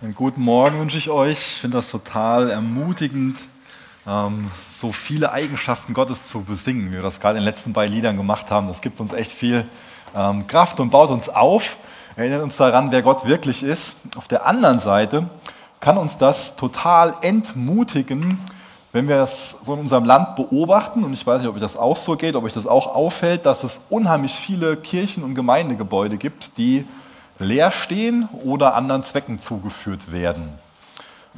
[0.00, 1.32] Einen guten Morgen wünsche ich euch.
[1.32, 3.36] Ich finde das total ermutigend,
[4.06, 7.96] ähm, so viele Eigenschaften Gottes zu besingen, wie wir das gerade in den letzten beiden
[7.96, 8.68] Liedern gemacht haben.
[8.68, 9.68] Das gibt uns echt viel
[10.14, 11.78] ähm, Kraft und baut uns auf,
[12.14, 13.96] erinnert uns daran, wer Gott wirklich ist.
[14.16, 15.28] Auf der anderen Seite
[15.80, 18.38] kann uns das total entmutigen,
[18.92, 21.76] wenn wir das so in unserem Land beobachten, und ich weiß nicht, ob euch das
[21.76, 26.18] auch so geht, ob euch das auch auffällt, dass es unheimlich viele Kirchen und Gemeindegebäude
[26.18, 26.86] gibt, die
[27.38, 30.58] leer stehen oder anderen Zwecken zugeführt werden.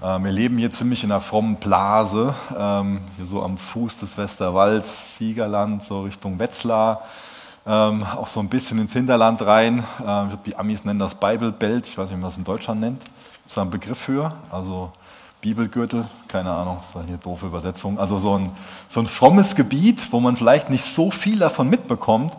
[0.02, 4.16] Ähm, wir leben hier ziemlich in einer frommen Blase, ähm, hier so am Fuß des
[4.16, 7.02] Westerwalds, Siegerland, so Richtung Wetzlar,
[7.66, 9.84] ähm, auch so ein bisschen ins Hinterland rein.
[9.98, 12.44] ich glaube, die Amis nennen das Bible Belt, ich weiß nicht, wie man das in
[12.44, 13.00] Deutschland nennt.
[13.00, 14.32] Gibt es da einen Begriff für?
[14.50, 14.92] Also
[15.40, 17.98] Bibelgürtel, keine Ahnung, das war eine doofe Übersetzung.
[17.98, 18.52] Also so ein,
[18.88, 22.34] so ein frommes Gebiet, wo man vielleicht nicht so viel davon mitbekommt,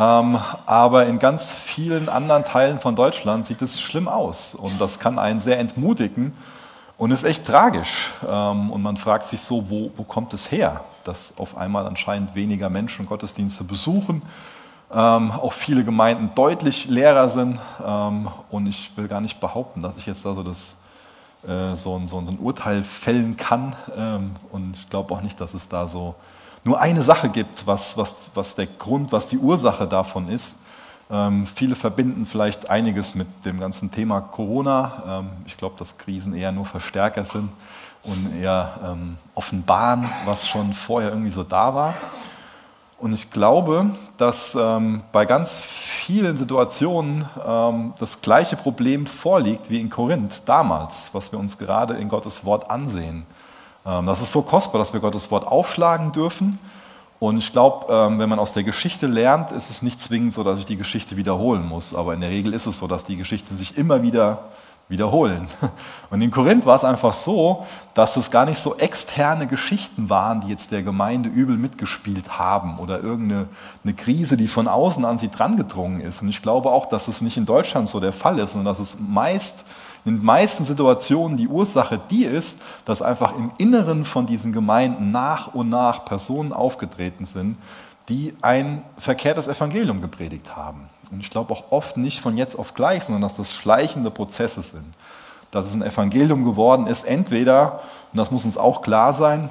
[0.00, 5.18] aber in ganz vielen anderen Teilen von Deutschland sieht es schlimm aus und das kann
[5.18, 6.32] einen sehr entmutigen
[6.96, 8.10] und ist echt tragisch.
[8.26, 12.34] Ähm, und man fragt sich so, wo, wo kommt es her, dass auf einmal anscheinend
[12.34, 14.22] weniger Menschen Gottesdienste besuchen,
[14.90, 17.58] ähm, auch viele Gemeinden deutlich leerer sind
[18.50, 20.78] und ich will gar nicht behaupten, dass ich jetzt da so das
[21.46, 23.76] äh, so ein, so ein Urteil fällen kann
[24.50, 26.14] und ich glaube auch nicht, dass es da so
[26.64, 30.58] nur eine Sache gibt, was, was, was der Grund, was die Ursache davon ist.
[31.10, 35.02] Ähm, viele verbinden vielleicht einiges mit dem ganzen Thema Corona.
[35.06, 37.50] Ähm, ich glaube, dass Krisen eher nur Verstärker sind
[38.02, 41.94] und eher ähm, offenbaren, was schon vorher irgendwie so da war.
[42.98, 49.80] Und ich glaube, dass ähm, bei ganz vielen Situationen ähm, das gleiche Problem vorliegt wie
[49.80, 53.24] in Korinth damals, was wir uns gerade in Gottes Wort ansehen.
[53.86, 56.58] Ähm, das ist so kostbar, dass wir Gottes Wort aufschlagen dürfen.
[57.18, 60.42] Und ich glaube, ähm, wenn man aus der Geschichte lernt, ist es nicht zwingend so,
[60.42, 61.94] dass ich die Geschichte wiederholen muss.
[61.94, 64.44] Aber in der Regel ist es so, dass die Geschichten sich immer wieder
[64.88, 65.46] wiederholen.
[66.10, 70.40] Und in Korinth war es einfach so, dass es gar nicht so externe Geschichten waren,
[70.40, 73.48] die jetzt der Gemeinde übel mitgespielt haben oder irgendeine
[73.84, 76.22] eine Krise, die von außen an sie drangedrungen ist.
[76.22, 78.80] Und ich glaube auch, dass es nicht in Deutschland so der Fall ist, sondern dass
[78.80, 79.64] es meist
[80.04, 85.10] in den meisten Situationen die Ursache die ist, dass einfach im Inneren von diesen Gemeinden
[85.10, 87.58] nach und nach Personen aufgetreten sind,
[88.08, 90.88] die ein verkehrtes Evangelium gepredigt haben.
[91.10, 94.62] Und ich glaube auch oft nicht von jetzt auf gleich, sondern dass das schleichende Prozesse
[94.62, 94.94] sind.
[95.50, 97.80] Dass es ein Evangelium geworden ist, entweder,
[98.12, 99.50] und das muss uns auch klar sein,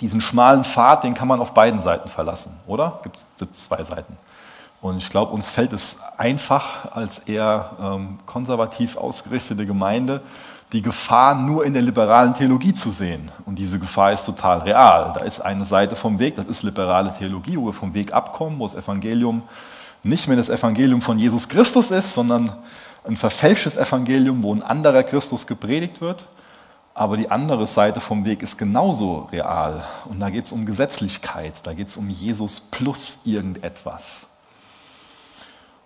[0.00, 3.00] diesen schmalen Pfad, den kann man auf beiden Seiten verlassen, oder?
[3.02, 4.16] Gibt es zwei Seiten.
[4.82, 10.22] Und ich glaube, uns fällt es einfach als eher ähm, konservativ ausgerichtete Gemeinde,
[10.72, 13.30] die Gefahr nur in der liberalen Theologie zu sehen.
[13.46, 15.12] Und diese Gefahr ist total real.
[15.14, 18.58] Da ist eine Seite vom Weg, das ist liberale Theologie, wo wir vom Weg abkommen,
[18.58, 19.42] wo das Evangelium
[20.02, 22.52] nicht mehr das Evangelium von Jesus Christus ist, sondern
[23.06, 26.26] ein verfälschtes Evangelium, wo ein anderer Christus gepredigt wird.
[26.92, 29.84] Aber die andere Seite vom Weg ist genauso real.
[30.06, 34.31] Und da geht es um Gesetzlichkeit, da geht es um Jesus plus irgendetwas.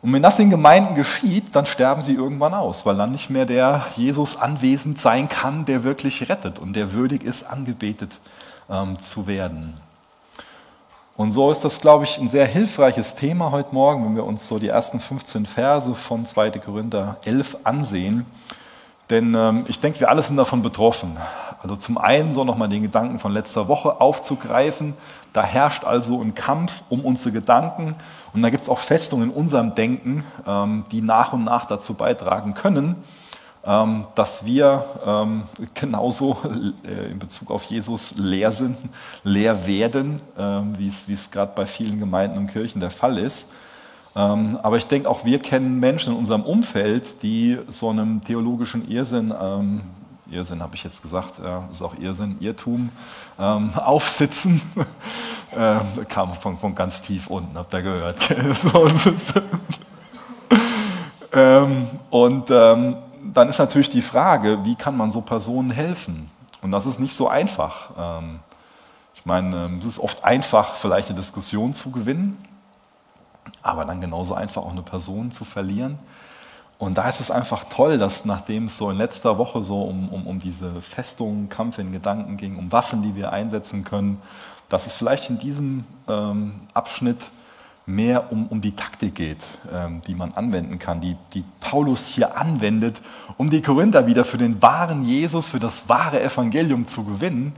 [0.02, 3.46] Und wenn das in Gemeinden geschieht, dann sterben sie irgendwann aus, weil dann nicht mehr
[3.46, 8.18] der Jesus anwesend sein kann, der wirklich rettet und der würdig ist, angebetet
[8.70, 9.80] ähm, zu werden.
[11.16, 14.46] Und so ist das, glaube ich, ein sehr hilfreiches Thema heute Morgen, wenn wir uns
[14.46, 16.50] so die ersten 15 Verse von 2.
[16.50, 18.26] Korinther 11 ansehen.
[19.10, 21.16] Denn ähm, ich denke, wir alle sind davon betroffen.
[21.62, 24.94] Also zum einen so nochmal den Gedanken von letzter Woche aufzugreifen.
[25.32, 27.94] Da herrscht also ein Kampf um unsere Gedanken
[28.32, 31.94] und da gibt es auch Festungen in unserem Denken, ähm, die nach und nach dazu
[31.94, 32.96] beitragen können,
[33.64, 36.36] ähm, dass wir ähm, genauso
[36.84, 38.76] äh, in Bezug auf Jesus leer sind,
[39.24, 40.20] leer werden,
[40.76, 43.48] wie es gerade bei vielen Gemeinden und Kirchen der Fall ist.
[44.18, 49.30] Aber ich denke, auch wir kennen Menschen in unserem Umfeld, die so einem theologischen Irrsinn
[50.30, 52.90] Irrsinn habe ich jetzt gesagt, ja, ist auch Irrsinn, Irrtum,
[53.38, 54.60] ähm, aufsitzen.
[55.56, 58.18] ähm, kam von, von ganz tief unten, habt ihr gehört.
[61.32, 62.96] ähm, und ähm,
[63.32, 66.30] dann ist natürlich die Frage, wie kann man so Personen helfen?
[66.62, 67.90] Und das ist nicht so einfach.
[67.96, 68.40] Ähm,
[69.14, 72.36] ich meine, ähm, es ist oft einfach, vielleicht eine Diskussion zu gewinnen,
[73.66, 75.98] aber dann genauso einfach auch eine Person zu verlieren.
[76.78, 80.08] Und da ist es einfach toll, dass nachdem es so in letzter Woche so um,
[80.10, 84.20] um, um diese Festung, Kampf in Gedanken ging, um Waffen, die wir einsetzen können,
[84.68, 87.30] dass es vielleicht in diesem ähm, Abschnitt
[87.86, 92.36] mehr um, um die Taktik geht, ähm, die man anwenden kann, die, die Paulus hier
[92.36, 93.00] anwendet,
[93.38, 97.54] um die Korinther wieder für den wahren Jesus, für das wahre Evangelium zu gewinnen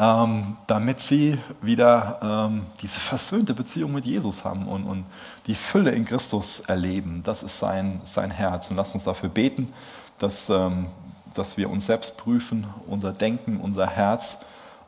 [0.00, 2.18] ähm, damit sie wieder
[2.50, 5.04] ähm, diese versöhnte Beziehung mit Jesus haben und, und
[5.46, 7.22] die Fülle in Christus erleben.
[7.24, 8.70] Das ist sein, sein Herz.
[8.70, 9.72] Und lasst uns dafür beten,
[10.18, 10.88] dass ähm,
[11.34, 14.38] dass wir uns selbst prüfen, unser Denken, unser Herz,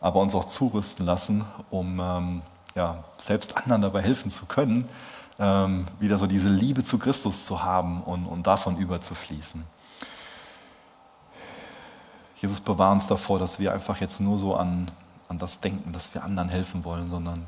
[0.00, 2.42] aber uns auch zurüsten lassen, um ähm,
[2.74, 4.88] ja, selbst anderen dabei helfen zu können,
[5.38, 9.64] ähm, wieder so diese Liebe zu Christus zu haben und, und davon überzufließen.
[12.40, 14.90] Jesus bewahrt uns davor, dass wir einfach jetzt nur so an,
[15.32, 17.46] an das denken, dass wir anderen helfen wollen, sondern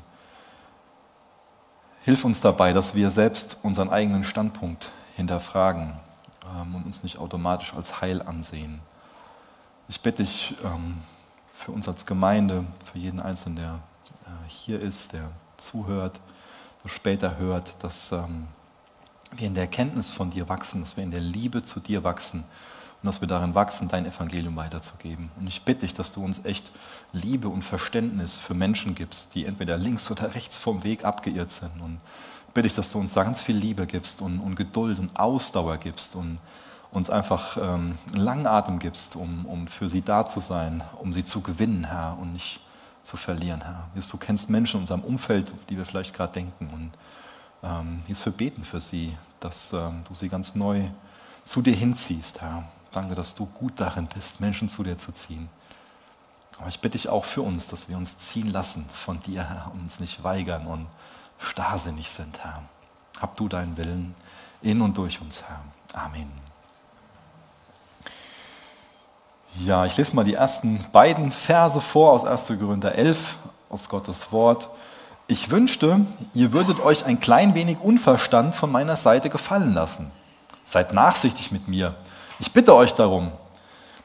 [2.03, 5.93] hilf uns dabei, dass wir selbst unseren eigenen Standpunkt hinterfragen
[6.43, 8.81] ähm, und uns nicht automatisch als Heil ansehen.
[9.87, 10.97] Ich bitte dich ähm,
[11.53, 13.79] für uns als Gemeinde, für jeden Einzelnen, der
[14.25, 16.19] äh, hier ist, der zuhört,
[16.81, 18.47] so später hört, dass ähm,
[19.31, 22.45] wir in der Erkenntnis von dir wachsen, dass wir in der Liebe zu dir wachsen
[23.01, 25.31] und dass wir darin wachsen, dein Evangelium weiterzugeben.
[25.37, 26.71] Und ich bitte dich, dass du uns echt
[27.13, 31.81] Liebe und Verständnis für Menschen gibst, die entweder links oder rechts vom Weg abgeirrt sind.
[31.81, 31.99] Und
[32.53, 35.77] bitte ich, dass du uns da ganz viel Liebe gibst und, und Geduld und Ausdauer
[35.77, 36.39] gibst und
[36.91, 41.25] uns einfach ähm, langen Atem gibst, um, um für sie da zu sein, um sie
[41.25, 42.61] zu gewinnen, Herr, und nicht
[43.03, 43.89] zu verlieren, Herr.
[44.09, 46.69] Du kennst Menschen in unserem Umfeld, auf die wir vielleicht gerade denken.
[46.73, 46.91] Und
[47.69, 50.85] ähm, Jesus, wir beten für sie, dass ähm, du sie ganz neu
[51.43, 52.63] zu dir hinziehst, Herr.
[52.95, 55.49] Danke, dass du gut darin bist, Menschen zu dir zu ziehen.
[56.59, 59.69] Aber ich bitte dich auch für uns, dass wir uns ziehen lassen von dir, Herr,
[59.73, 60.87] und uns nicht weigern und
[61.37, 62.63] starrsinnig sind, Herr.
[63.19, 64.15] Hab du deinen Willen
[64.61, 65.59] in und durch uns, Herr.
[65.93, 66.31] Amen.
[69.59, 72.47] Ja, ich lese mal die ersten beiden Verse vor aus 1.
[72.59, 73.37] Korinther 11
[73.69, 74.69] aus Gottes Wort.
[75.27, 80.13] Ich wünschte, ihr würdet euch ein klein wenig Unverstand von meiner Seite gefallen lassen.
[80.63, 81.95] Seid nachsichtig mit mir.
[82.39, 83.31] Ich bitte euch darum,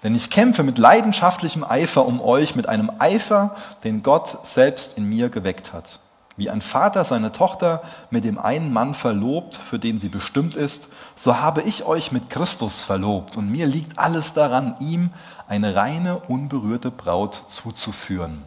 [0.03, 5.09] denn ich kämpfe mit leidenschaftlichem Eifer um euch, mit einem Eifer, den Gott selbst in
[5.09, 5.99] mir geweckt hat.
[6.37, 10.88] Wie ein Vater seine Tochter mit dem einen Mann verlobt, für den sie bestimmt ist,
[11.15, 15.11] so habe ich euch mit Christus verlobt und mir liegt alles daran, ihm
[15.49, 18.44] eine reine, unberührte Braut zuzuführen.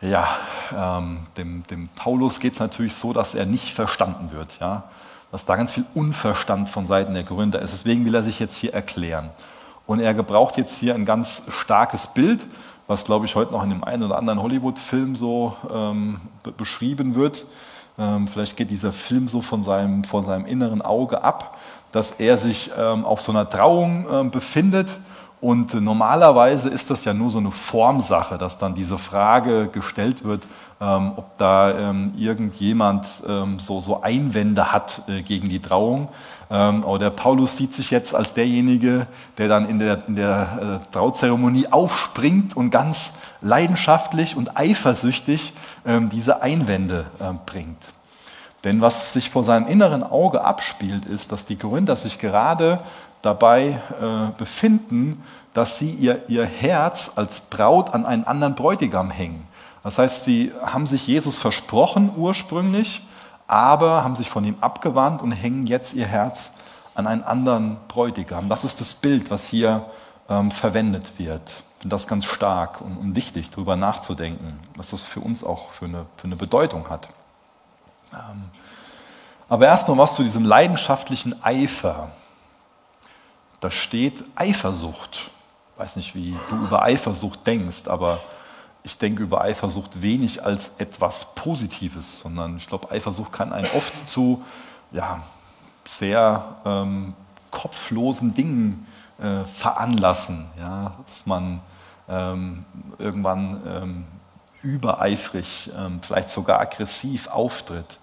[0.00, 0.28] Ja,
[0.74, 4.84] ähm, dem, dem Paulus geht es natürlich so, dass er nicht verstanden wird, ja,
[5.36, 7.70] dass da ganz viel Unverstand von Seiten der Gründer ist.
[7.70, 9.28] Deswegen will er sich jetzt hier erklären.
[9.86, 12.46] Und er gebraucht jetzt hier ein ganz starkes Bild,
[12.86, 16.22] was, glaube ich, heute noch in dem einen oder anderen Hollywood-Film so ähm,
[16.56, 17.44] beschrieben wird.
[17.98, 21.58] Ähm, vielleicht geht dieser Film so von seinem, von seinem inneren Auge ab,
[21.92, 24.98] dass er sich ähm, auf so einer Trauung ähm, befindet.
[25.46, 30.44] Und normalerweise ist das ja nur so eine Formsache, dass dann diese Frage gestellt wird,
[30.80, 36.08] ähm, ob da ähm, irgendjemand ähm, so, so Einwände hat äh, gegen die Trauung.
[36.50, 39.06] Ähm, aber der Paulus sieht sich jetzt als derjenige,
[39.38, 45.52] der dann in der, in der äh, Trauzeremonie aufspringt und ganz leidenschaftlich und eifersüchtig
[45.86, 47.84] ähm, diese Einwände äh, bringt.
[48.64, 52.80] Denn was sich vor seinem inneren Auge abspielt, ist, dass die Korinther sich gerade
[53.26, 55.22] dabei äh, befinden,
[55.56, 59.48] dass sie ihr, ihr Herz als Braut an einen anderen Bräutigam hängen.
[59.82, 63.06] Das heißt, sie haben sich Jesus versprochen ursprünglich,
[63.46, 66.52] aber haben sich von ihm abgewandt und hängen jetzt ihr Herz
[66.94, 68.50] an einen anderen Bräutigam.
[68.50, 69.86] Das ist das Bild, was hier
[70.28, 71.62] ähm, verwendet wird.
[71.78, 75.86] Finde das ganz stark und, und wichtig, darüber nachzudenken, was das für uns auch für
[75.86, 77.08] eine, für eine Bedeutung hat.
[78.12, 78.50] Ähm,
[79.48, 82.10] aber erstmal was zu diesem leidenschaftlichen Eifer.
[83.60, 85.30] Da steht Eifersucht.
[85.76, 88.20] Weiß nicht, wie du über Eifersucht denkst, aber
[88.82, 94.08] ich denke über Eifersucht wenig als etwas Positives, sondern ich glaube, Eifersucht kann einen oft
[94.08, 94.44] zu
[94.92, 95.22] ja,
[95.86, 97.14] sehr ähm,
[97.50, 98.86] kopflosen Dingen
[99.18, 101.60] äh, veranlassen, ja, dass man
[102.08, 102.64] ähm,
[102.98, 104.04] irgendwann ähm,
[104.62, 107.98] übereifrig, ähm, vielleicht sogar aggressiv auftritt.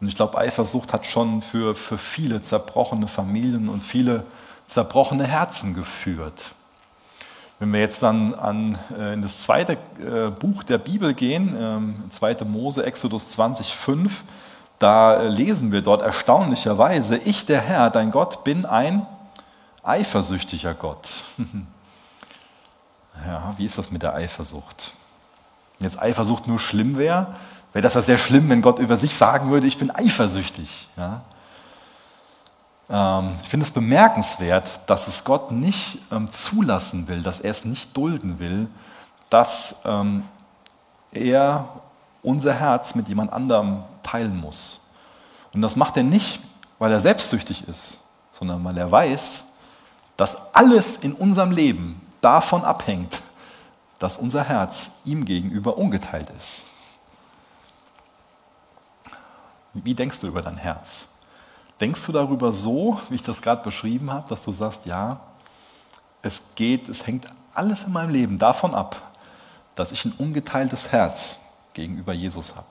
[0.00, 4.24] Und ich glaube, Eifersucht hat schon für, für viele zerbrochene Familien und viele
[4.66, 6.52] zerbrochene Herzen geführt.
[7.58, 12.04] Wenn wir jetzt dann an, äh, in das zweite äh, Buch der Bibel gehen, ähm,
[12.10, 12.44] 2.
[12.44, 14.24] Mose, Exodus 20, 5,
[14.78, 19.06] da äh, lesen wir dort erstaunlicherweise, ich der Herr, dein Gott, bin ein
[19.82, 21.24] eifersüchtiger Gott.
[23.26, 24.92] ja, wie ist das mit der Eifersucht?
[25.78, 27.34] Wenn jetzt Eifersucht nur schlimm wäre,
[27.72, 30.88] wäre das ja sehr schlimm, wenn Gott über sich sagen würde, ich bin eifersüchtig.
[30.96, 31.22] Ja?
[32.90, 37.64] Ähm, ich finde es bemerkenswert, dass es Gott nicht ähm, zulassen will, dass er es
[37.64, 38.68] nicht dulden will,
[39.30, 40.24] dass ähm,
[41.12, 41.68] er
[42.22, 44.80] unser Herz mit jemand anderem teilen muss.
[45.52, 46.40] Und das macht er nicht,
[46.78, 48.00] weil er selbstsüchtig ist,
[48.32, 49.46] sondern weil er weiß,
[50.16, 53.22] dass alles in unserem Leben davon abhängt,
[53.98, 56.64] dass unser Herz ihm gegenüber ungeteilt ist.
[59.74, 61.08] Wie denkst du über dein Herz?
[61.80, 65.20] Denkst du darüber so, wie ich das gerade beschrieben habe, dass du sagst, ja,
[66.22, 68.96] es geht, es hängt alles in meinem Leben davon ab,
[69.74, 71.38] dass ich ein ungeteiltes Herz
[71.74, 72.66] gegenüber Jesus habe.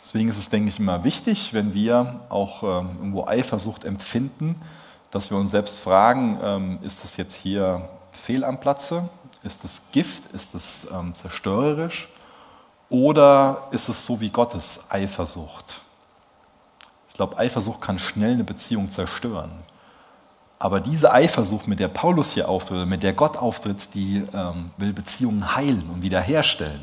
[0.00, 4.60] Deswegen ist es, denke ich, immer wichtig, wenn wir auch ähm, irgendwo Eifersucht empfinden,
[5.10, 9.08] dass wir uns selbst fragen, ähm, ist das jetzt hier fehl am Platze?
[9.42, 10.26] Ist das Gift?
[10.32, 12.08] Ist das ähm, zerstörerisch?
[12.90, 15.80] Oder ist es so wie Gottes Eifersucht?
[17.10, 19.50] Ich glaube, Eifersucht kann schnell eine Beziehung zerstören.
[20.58, 24.92] Aber diese Eifersucht, mit der Paulus hier auftritt, mit der Gott auftritt, die ähm, will
[24.92, 26.82] Beziehungen heilen und wiederherstellen.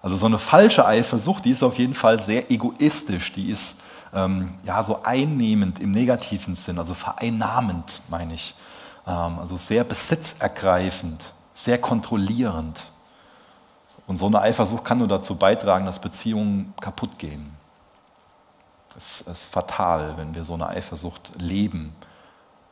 [0.00, 3.78] Also so eine falsche Eifersucht, die ist auf jeden Fall sehr egoistisch, die ist
[4.14, 8.54] ähm, ja so einnehmend im negativen Sinn, also vereinnahmend, meine ich.
[9.06, 12.92] Ähm, also sehr besitzergreifend, sehr kontrollierend.
[14.08, 17.52] Und so eine Eifersucht kann nur dazu beitragen, dass Beziehungen kaputt gehen.
[18.96, 21.94] Es ist fatal, wenn wir so eine Eifersucht leben.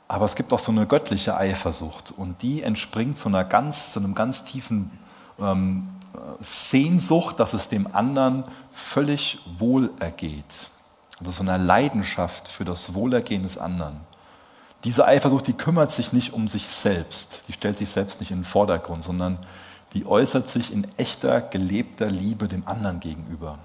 [0.09, 4.01] Aber es gibt auch so eine göttliche Eifersucht und die entspringt zu, einer ganz, zu
[4.01, 4.91] einem ganz tiefen
[5.39, 5.89] ähm,
[6.41, 10.71] Sehnsucht, dass es dem anderen völlig wohl ergeht.
[11.19, 14.01] Also so eine Leidenschaft für das Wohlergehen des anderen.
[14.85, 18.39] Diese Eifersucht, die kümmert sich nicht um sich selbst, die stellt sich selbst nicht in
[18.39, 19.39] den Vordergrund, sondern
[19.97, 23.59] die äußert sich in echter, gelebter Liebe dem anderen gegenüber.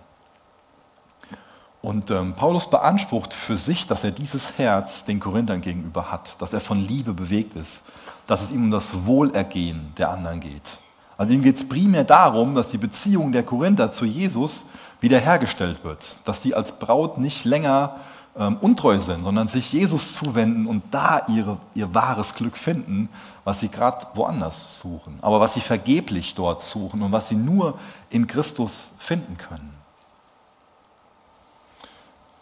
[1.81, 6.53] Und ähm, Paulus beansprucht für sich, dass er dieses Herz den Korinthern gegenüber hat, dass
[6.53, 7.83] er von Liebe bewegt ist,
[8.27, 10.77] dass es ihm um das Wohlergehen der anderen geht.
[11.17, 14.67] Also ihm geht es primär darum, dass die Beziehung der Korinther zu Jesus
[15.01, 17.97] wiederhergestellt wird, dass sie als Braut nicht länger
[18.37, 23.09] ähm, untreu sind, sondern sich Jesus zuwenden und da ihre, ihr wahres Glück finden,
[23.43, 27.77] was sie gerade woanders suchen, aber was sie vergeblich dort suchen und was sie nur
[28.09, 29.73] in Christus finden können.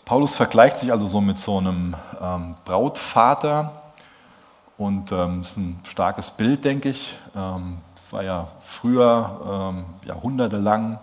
[0.06, 3.84] Paulus vergleicht sich also so mit so einem ähm, Brautvater
[4.78, 7.18] und ähm, ist ein starkes Bild, denke ich.
[7.36, 7.78] Ähm,
[8.12, 11.00] war ja früher ähm, jahrhundertelang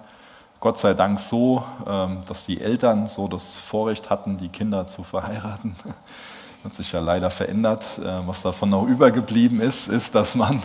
[0.61, 5.03] Gott sei Dank so, ähm, dass die Eltern so das Vorrecht hatten, die Kinder zu
[5.03, 5.77] verheiraten.
[6.65, 7.85] Hat sich ja leider verändert.
[7.99, 10.63] Äh, was davon noch übergeblieben ist, ist, dass man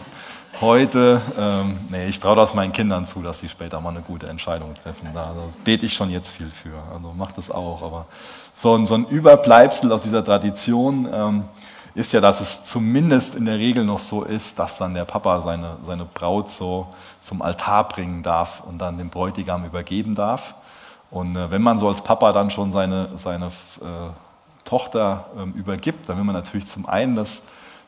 [0.60, 4.28] heute, ähm, nee, ich traue das meinen Kindern zu, dass sie später mal eine gute
[4.28, 5.10] Entscheidung treffen.
[5.14, 5.34] Da
[5.64, 6.82] bete ich schon jetzt viel für.
[6.94, 7.82] Also macht es auch.
[7.82, 8.06] Aber
[8.56, 11.46] so ein, Überbleibsel aus dieser Tradition ähm,
[11.94, 15.42] ist ja, dass es zumindest in der Regel noch so ist, dass dann der Papa
[15.42, 16.88] seine, seine Braut so
[17.20, 20.56] zum Altar bringen darf und dann dem Bräutigam übergeben darf.
[21.10, 24.10] Und äh, wenn man so als Papa dann schon seine, seine äh,
[24.64, 27.44] Tochter ähm, übergibt, dann will man natürlich zum einen das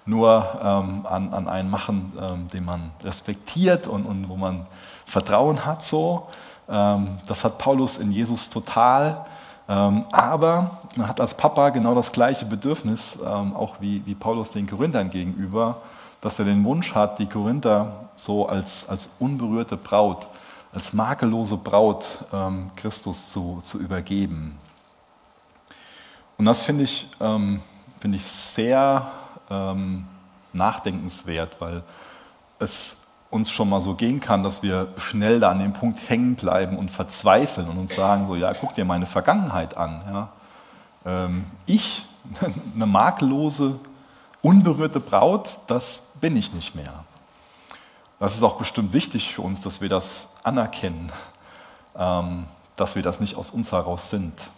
[0.06, 4.66] nur ähm, an, an einen machen, ähm, den man respektiert und, und wo man
[5.06, 5.84] Vertrauen hat.
[5.84, 6.28] So.
[6.68, 9.26] Ähm, das hat Paulus in Jesus total.
[9.70, 14.52] Ähm, aber man hat als Papa genau das gleiche Bedürfnis, ähm, auch wie, wie Paulus
[14.52, 15.82] den Korinthern gegenüber,
[16.22, 20.28] dass er den Wunsch hat, die Korinther so als, als unberührte Braut,
[20.74, 24.58] als makellose Braut ähm, Christus zu, zu übergeben.
[26.38, 29.12] Und das finde ich, find ich sehr
[29.50, 30.06] ähm,
[30.52, 31.84] nachdenkenswert, weil
[32.60, 32.98] es
[33.30, 36.78] uns schon mal so gehen kann, dass wir schnell da an dem Punkt hängen bleiben
[36.78, 40.02] und verzweifeln und uns sagen, so ja, guck dir meine Vergangenheit an.
[40.08, 40.30] Ja.
[41.06, 42.06] Ähm, ich,
[42.76, 43.80] eine makellose,
[44.42, 47.04] unberührte Braut, das bin ich nicht mehr.
[48.20, 51.12] Das ist auch bestimmt wichtig für uns, dass wir das anerkennen,
[51.98, 52.46] ähm,
[52.76, 54.50] dass wir das nicht aus uns heraus sind.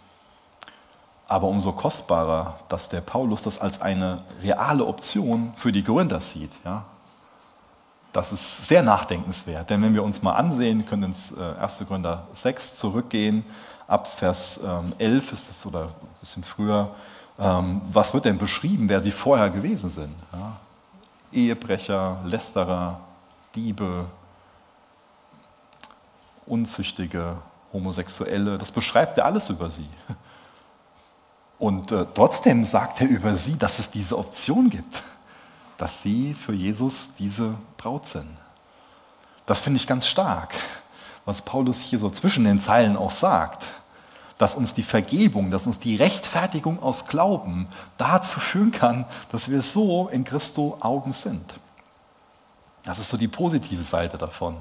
[1.28, 6.52] Aber umso kostbarer, dass der Paulus das als eine reale Option für die Korinther sieht.
[6.64, 6.84] Ja?
[8.12, 11.80] Das ist sehr nachdenkenswert, denn wenn wir uns mal ansehen, können ins 1.
[11.80, 13.44] Äh, Korinther 6 zurückgehen,
[13.86, 14.60] ab Vers
[14.98, 16.94] 11 ähm, ist es oder ein bisschen früher,
[17.38, 20.14] ähm, was wird denn beschrieben, wer sie vorher gewesen sind?
[20.32, 20.56] Ja?
[21.32, 23.00] Ehebrecher, Lästerer,
[23.54, 24.06] Diebe,
[26.46, 27.36] Unzüchtige,
[27.72, 29.88] Homosexuelle, das beschreibt er alles über sie.
[31.58, 35.02] Und äh, trotzdem sagt er über sie, dass es diese Option gibt,
[35.78, 38.36] dass sie für Jesus diese Braut sind.
[39.46, 40.54] Das finde ich ganz stark,
[41.26, 43.66] was Paulus hier so zwischen den Zeilen auch sagt,
[44.38, 47.68] dass uns die Vergebung, dass uns die Rechtfertigung aus Glauben
[47.98, 51.54] dazu führen kann, dass wir so in Christo Augen sind.
[52.84, 54.56] Das ist so die positive Seite davon.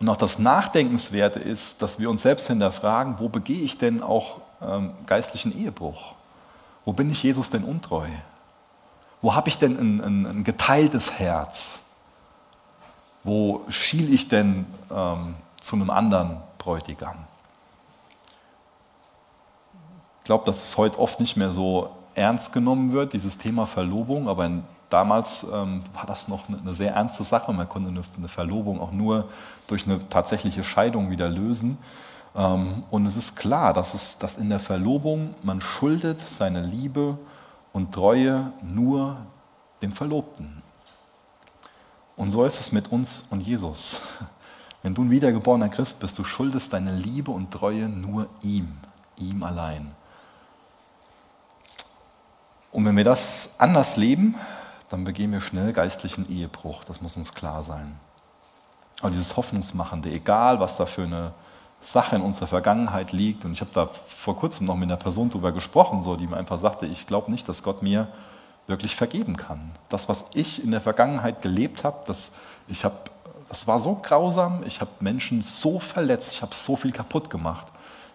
[0.00, 4.40] Und auch das Nachdenkenswerte ist, dass wir uns selbst hinterfragen, wo begehe ich denn auch
[4.62, 6.14] ähm, geistlichen Ehebruch?
[6.84, 8.06] Wo bin ich Jesus denn untreu?
[9.20, 11.80] Wo habe ich denn ein, ein, ein, geteiltes Herz?
[13.24, 17.16] Wo schiel ich denn ähm, zu einem anderen Bräutigam?
[20.20, 24.28] Ich glaube, das ist heute oft nicht mehr so ernst genommen wird, dieses Thema Verlobung,
[24.28, 27.52] aber in, damals ähm, war das noch eine, eine, sehr ernste Sache.
[27.52, 29.28] Man konnte eine, eine, Verlobung auch nur
[29.66, 31.78] durch eine tatsächliche Scheidung wieder lösen.
[32.36, 37.18] Ähm, und es ist klar, dass, es, dass in der Verlobung man schuldet seine Liebe
[37.72, 39.16] und Treue nur
[39.80, 40.62] dem Verlobten.
[42.16, 44.00] Und so ist es mit uns und Jesus.
[44.88, 48.78] Wenn du ein wiedergeborener Christ bist, du schuldest deine Liebe und Treue nur ihm,
[49.18, 49.94] ihm allein.
[52.72, 54.36] Und wenn wir das anders leben,
[54.88, 56.84] dann begehen wir schnell geistlichen Ehebruch.
[56.84, 58.00] Das muss uns klar sein.
[59.02, 61.32] Aber dieses Hoffnungsmachende, egal was da für eine
[61.82, 65.28] Sache in unserer Vergangenheit liegt, und ich habe da vor kurzem noch mit einer Person
[65.28, 68.08] darüber gesprochen, so, die mir einfach sagte, ich glaube nicht, dass Gott mir
[68.66, 69.72] wirklich vergeben kann.
[69.90, 72.32] Das, was ich in der Vergangenheit gelebt habe, das,
[72.68, 72.96] ich habe,
[73.48, 77.66] das war so grausam, ich habe Menschen so verletzt, ich habe so viel kaputt gemacht.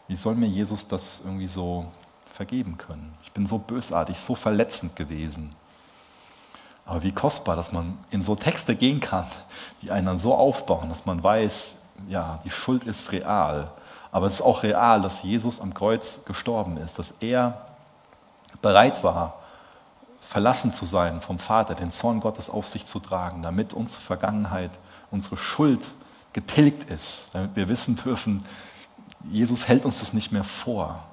[0.08, 1.86] Wie soll mir Jesus das irgendwie so
[2.34, 3.14] vergeben können?
[3.24, 5.56] Ich bin so bösartig, so verletzend gewesen.
[6.86, 9.26] Aber wie kostbar, dass man in so Texte gehen kann,
[9.82, 11.78] die einen dann so aufbauen, dass man weiß,
[12.10, 13.72] ja, die Schuld ist real.
[14.12, 17.66] Aber es ist auch real, dass Jesus am Kreuz gestorben ist, dass er
[18.62, 19.40] bereit war,
[20.28, 24.72] verlassen zu sein vom Vater, den Zorn Gottes auf sich zu tragen, damit unsere Vergangenheit,
[25.14, 25.86] unsere Schuld
[26.34, 28.44] getilgt ist, damit wir wissen dürfen,
[29.32, 31.04] Jesus hält uns das nicht mehr vor.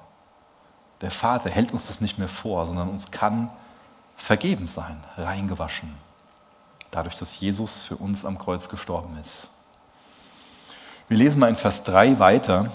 [0.99, 3.49] Der Vater hält uns das nicht mehr vor, sondern uns kann
[4.17, 5.93] vergeben sein, reingewaschen,
[6.89, 9.51] dadurch, dass Jesus für uns am Kreuz gestorben ist.
[11.07, 12.71] Wir lesen mal in Vers 3 weiter.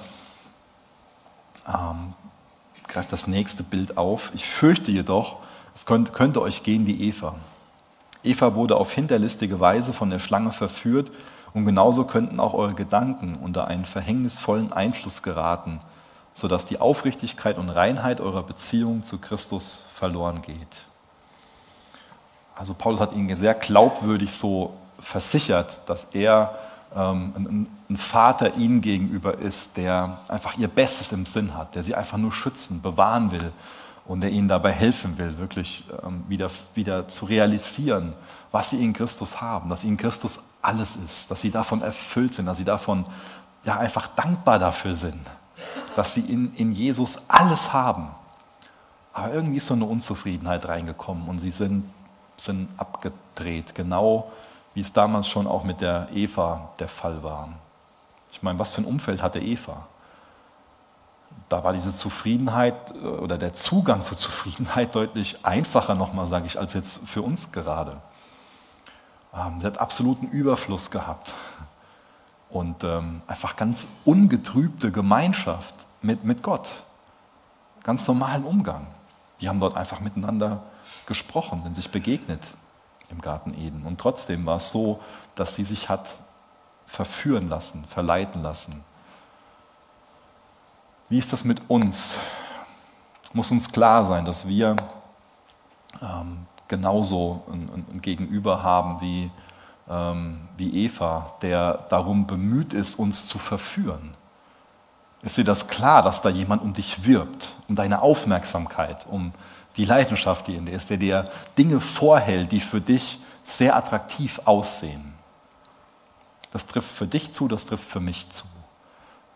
[1.67, 2.15] Ähm,
[2.87, 4.31] greift das nächste Bild auf.
[4.35, 5.39] Ich fürchte jedoch,
[5.75, 7.35] es könnte, könnte euch gehen wie Eva.
[8.27, 11.11] Eva wurde auf hinterlistige Weise von der Schlange verführt
[11.55, 15.81] und genauso könnten auch eure Gedanken unter einen verhängnisvollen Einfluss geraten,
[16.35, 20.87] sodass die Aufrichtigkeit und Reinheit eurer Beziehung zu Christus verloren geht.
[22.57, 26.59] Also Paulus hat ihnen sehr glaubwürdig so versichert, dass er
[26.95, 31.83] ähm, ein, ein Vater ihnen gegenüber ist, der einfach ihr Bestes im Sinn hat, der
[31.83, 33.53] sie einfach nur schützen, bewahren will
[34.09, 38.15] und der ihnen dabei helfen will, wirklich ähm, wieder, wieder zu realisieren,
[38.53, 42.47] was sie in Christus haben, dass ihnen Christus alles ist, dass sie davon erfüllt sind,
[42.47, 43.07] dass sie davon
[43.65, 45.27] ja, einfach dankbar dafür sind,
[45.97, 48.11] dass sie in, in Jesus alles haben.
[49.13, 51.91] Aber irgendwie ist so eine Unzufriedenheit reingekommen und sie sind,
[52.37, 54.31] sind abgedreht, genau
[54.75, 57.49] wie es damals schon auch mit der Eva der Fall war.
[58.31, 59.87] Ich meine, was für ein Umfeld hatte Eva?
[61.49, 66.59] Da war diese Zufriedenheit äh, oder der Zugang zur Zufriedenheit deutlich einfacher nochmal, sage ich,
[66.59, 68.01] als jetzt für uns gerade.
[69.35, 71.35] Ähm, sie hat absoluten Überfluss gehabt
[72.51, 76.85] und ähm, einfach ganz ungetrübte Gemeinschaft mit, mit Gott.
[77.83, 78.89] Ganz normalen Umgang.
[79.41, 80.63] Die haben dort einfach miteinander
[81.07, 82.43] gesprochen, sind sich begegnet
[83.11, 83.85] im Garten Eden.
[83.85, 85.01] Und trotzdem war es so,
[85.35, 86.19] dass sie sich hat
[86.87, 88.85] verführen lassen, verleiten lassen
[91.09, 92.19] wie ist das mit uns?
[93.33, 94.77] Muss uns klar sein, dass wir
[96.03, 99.31] ähm, genauso ein, ein, Gegenüber haben wie,
[99.89, 104.15] ähm, wie Eva, der darum bemüht ist, uns zu verführen.
[105.23, 109.33] Ist dir das klar, dass da jemand um dich wirbt, um deine Aufmerksamkeit, um
[109.77, 111.25] die Leidenschaft, die in dir ist, der dir
[111.59, 115.15] Dinge vorhält, die für dich sehr attraktiv aussehen?
[116.53, 118.45] Das trifft für dich zu, das trifft für mich zu.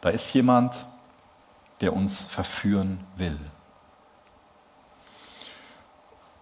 [0.01, 0.87] Da ist jemand,
[1.81, 3.39] der uns verführen will.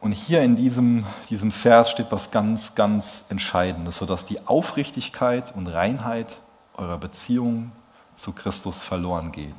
[0.01, 5.67] Und hier in diesem, diesem Vers steht was ganz, ganz Entscheidendes, sodass die Aufrichtigkeit und
[5.67, 6.29] Reinheit
[6.77, 7.73] eurer Beziehung
[8.15, 9.59] zu Christus verloren geht.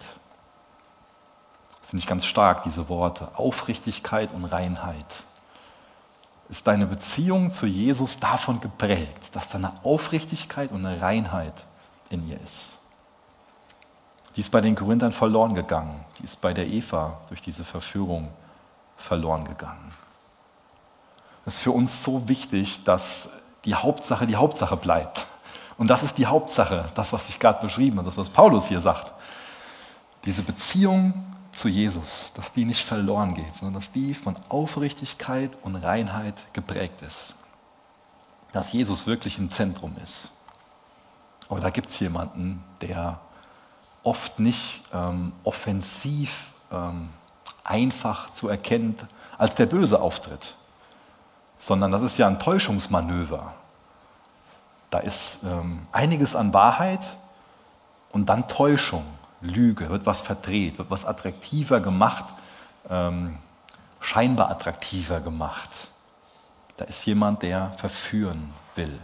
[1.81, 3.37] Das finde ich ganz stark, diese Worte.
[3.37, 5.23] Aufrichtigkeit und Reinheit.
[6.47, 11.65] Ist deine Beziehung zu Jesus davon geprägt, dass da eine Aufrichtigkeit und eine Reinheit
[12.09, 12.78] in ihr ist?
[14.39, 16.05] Die ist bei den Korinthern verloren gegangen.
[16.17, 18.31] Die ist bei der Eva durch diese Verführung
[18.95, 19.91] verloren gegangen.
[21.45, 23.31] Es ist für uns so wichtig, dass
[23.65, 25.25] die Hauptsache die Hauptsache bleibt.
[25.77, 28.79] Und das ist die Hauptsache, das, was ich gerade beschrieben habe, das, was Paulus hier
[28.79, 29.11] sagt.
[30.23, 31.21] Diese Beziehung
[31.51, 37.01] zu Jesus, dass die nicht verloren geht, sondern dass die von Aufrichtigkeit und Reinheit geprägt
[37.01, 37.35] ist.
[38.53, 40.31] Dass Jesus wirklich im Zentrum ist.
[41.49, 43.19] Aber da gibt es jemanden, der
[44.03, 47.09] oft nicht ähm, offensiv ähm,
[47.63, 48.95] einfach zu erkennen
[49.37, 50.55] als der Böse auftritt,
[51.57, 53.53] sondern das ist ja ein Täuschungsmanöver.
[54.89, 57.05] Da ist ähm, einiges an Wahrheit
[58.11, 59.05] und dann Täuschung,
[59.41, 62.25] Lüge, wird was verdreht, wird was attraktiver gemacht,
[62.89, 63.37] ähm,
[63.99, 65.69] scheinbar attraktiver gemacht.
[66.77, 68.99] Da ist jemand, der verführen will.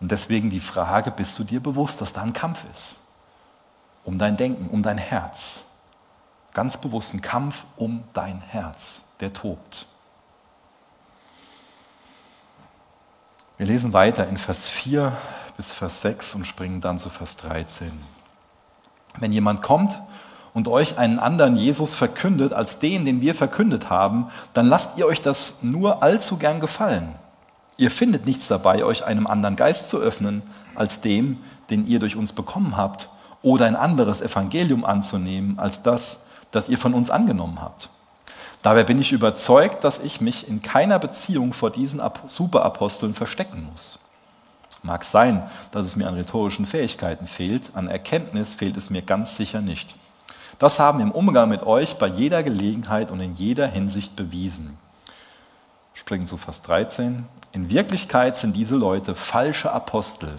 [0.00, 3.00] Und deswegen die Frage, bist du dir bewusst, dass da ein Kampf ist?
[4.08, 5.66] Um dein Denken, um dein Herz.
[6.54, 9.84] Ganz bewusst ein Kampf um dein Herz, der tobt.
[13.58, 15.14] Wir lesen weiter in Vers 4
[15.58, 17.92] bis Vers 6 und springen dann zu Vers 13.
[19.18, 20.00] Wenn jemand kommt
[20.54, 25.06] und euch einen anderen Jesus verkündet als den, den wir verkündet haben, dann lasst ihr
[25.06, 27.14] euch das nur allzu gern gefallen.
[27.76, 30.40] Ihr findet nichts dabei, euch einem anderen Geist zu öffnen
[30.74, 33.10] als dem, den ihr durch uns bekommen habt,
[33.42, 37.90] oder ein anderes Evangelium anzunehmen als das, das ihr von uns angenommen habt.
[38.62, 44.00] Dabei bin ich überzeugt, dass ich mich in keiner Beziehung vor diesen Superaposteln verstecken muss.
[44.82, 49.36] Mag sein, dass es mir an rhetorischen Fähigkeiten fehlt, an Erkenntnis fehlt es mir ganz
[49.36, 49.94] sicher nicht.
[50.58, 54.76] Das haben im Umgang mit euch bei jeder Gelegenheit und in jeder Hinsicht bewiesen.
[55.94, 57.26] Springen zu Vers 13.
[57.52, 60.38] In Wirklichkeit sind diese Leute falsche Apostel,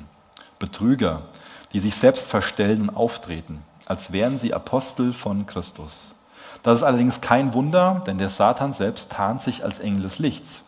[0.58, 1.24] Betrüger,
[1.73, 6.15] die sich selbst verstellen und auftreten, als wären sie Apostel von Christus.
[6.63, 10.65] Das ist allerdings kein Wunder, denn der Satan selbst tarnt sich als Engel des Lichts.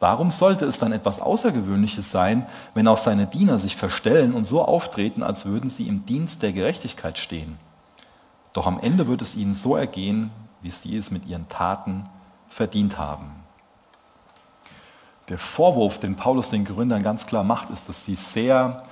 [0.00, 4.62] Warum sollte es dann etwas Außergewöhnliches sein, wenn auch seine Diener sich verstellen und so
[4.62, 7.58] auftreten, als würden sie im Dienst der Gerechtigkeit stehen?
[8.54, 10.30] Doch am Ende wird es ihnen so ergehen,
[10.62, 12.04] wie sie es mit ihren Taten
[12.48, 13.36] verdient haben.
[15.28, 18.82] Der Vorwurf, den Paulus den Gründern ganz klar macht, ist, dass sie sehr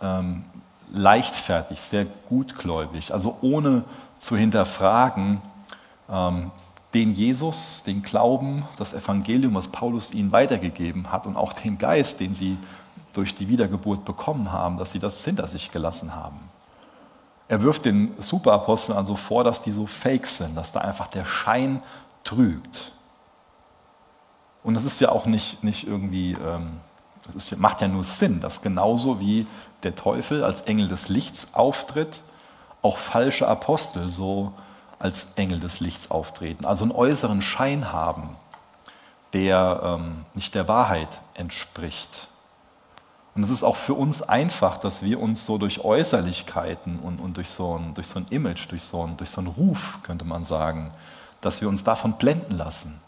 [0.00, 0.44] ähm,
[0.92, 3.84] leichtfertig, sehr gutgläubig, also ohne
[4.18, 5.40] zu hinterfragen,
[6.10, 6.50] ähm,
[6.94, 12.18] den Jesus, den Glauben, das Evangelium, was Paulus ihnen weitergegeben hat und auch den Geist,
[12.18, 12.58] den sie
[13.12, 16.40] durch die Wiedergeburt bekommen haben, dass sie das hinter sich gelassen haben.
[17.48, 21.24] Er wirft den Superaposteln also vor, dass die so fake sind, dass da einfach der
[21.24, 21.80] Schein
[22.22, 22.92] trügt.
[24.62, 26.80] Und das ist ja auch nicht, nicht irgendwie, ähm,
[27.32, 29.46] das ist, macht ja nur Sinn, dass genauso wie
[29.82, 32.22] der Teufel als Engel des Lichts auftritt,
[32.82, 34.52] auch falsche Apostel so
[34.98, 38.36] als Engel des Lichts auftreten, also einen äußeren Schein haben,
[39.32, 42.28] der ähm, nicht der Wahrheit entspricht.
[43.34, 47.36] Und es ist auch für uns einfach, dass wir uns so durch Äußerlichkeiten und, und
[47.36, 50.24] durch, so ein, durch so ein Image, durch so, ein, durch so einen Ruf, könnte
[50.24, 50.92] man sagen,
[51.40, 53.00] dass wir uns davon blenden lassen.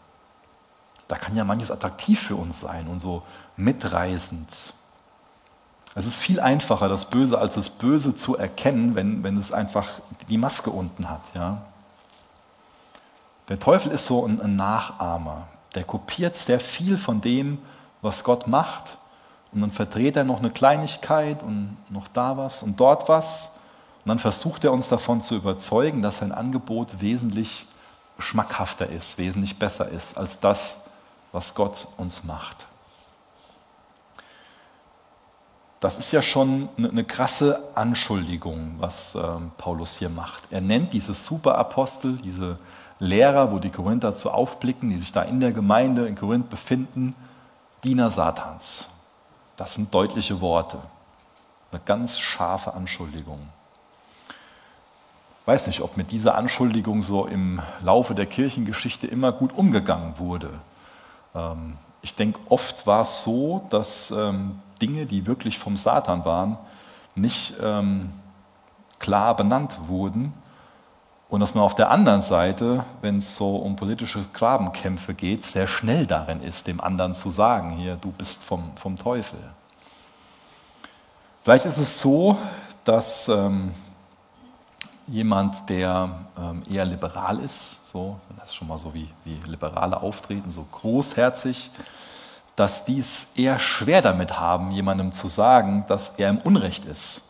[1.08, 3.22] Da kann ja manches attraktiv für uns sein und so
[3.56, 4.48] mitreißend.
[5.94, 10.00] Es ist viel einfacher, das Böse als das Böse zu erkennen, wenn, wenn es einfach
[10.28, 11.20] die Maske unten hat.
[11.34, 11.62] Ja?
[13.48, 15.48] Der Teufel ist so ein, Nachahmer.
[15.74, 17.58] Der kopiert sehr viel von dem,
[18.00, 18.98] was Gott macht.
[19.52, 23.52] Und dann verdreht er noch eine Kleinigkeit und noch da was und dort was.
[24.04, 27.66] Und dann versucht er uns davon zu überzeugen, dass sein Angebot wesentlich
[28.18, 30.84] schmackhafter ist, wesentlich besser ist als das,
[31.32, 32.66] was Gott uns macht.
[35.82, 40.44] Das ist ja schon eine krasse Anschuldigung, was ähm, Paulus hier macht.
[40.52, 42.60] Er nennt diese Superapostel, diese
[43.00, 47.16] Lehrer, wo die Korinther zu aufblicken, die sich da in der Gemeinde in Korinth befinden,
[47.82, 48.86] Diener Satans.
[49.56, 50.78] Das sind deutliche Worte.
[51.72, 53.48] Eine ganz scharfe Anschuldigung.
[55.40, 60.14] Ich weiß nicht, ob mit dieser Anschuldigung so im Laufe der Kirchengeschichte immer gut umgegangen
[60.18, 60.50] wurde.
[61.34, 66.58] Ähm, ich denke, oft war es so, dass ähm, Dinge, die wirklich vom Satan waren,
[67.14, 68.10] nicht ähm,
[68.98, 70.34] klar benannt wurden
[71.32, 75.66] und dass man auf der anderen Seite, wenn es so um politische Grabenkämpfe geht, sehr
[75.66, 79.38] schnell darin ist, dem anderen zu sagen, hier, du bist vom, vom Teufel.
[81.42, 82.36] Vielleicht ist es so,
[82.84, 83.72] dass ähm,
[85.06, 90.02] jemand, der ähm, eher liberal ist, so, das ist schon mal so wie, wie Liberale
[90.02, 91.70] auftreten, so großherzig,
[92.56, 97.22] dass dies eher schwer damit haben, jemandem zu sagen, dass er im Unrecht ist.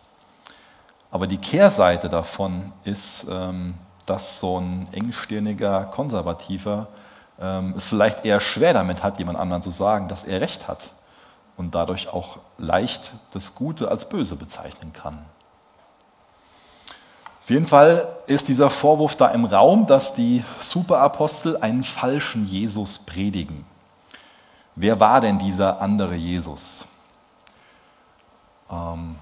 [1.10, 3.74] Aber die Kehrseite davon ist, ähm,
[4.06, 6.88] dass so ein engstirniger Konservativer
[7.40, 10.92] ähm, es vielleicht eher schwer damit hat, jemand anderen zu sagen, dass er recht hat
[11.56, 15.24] und dadurch auch leicht das Gute als böse bezeichnen kann.
[17.42, 23.00] Auf jeden Fall ist dieser Vorwurf da im Raum, dass die Superapostel einen falschen Jesus
[23.00, 23.66] predigen.
[24.74, 26.86] Wer war denn dieser andere Jesus?
[28.70, 29.16] Ähm,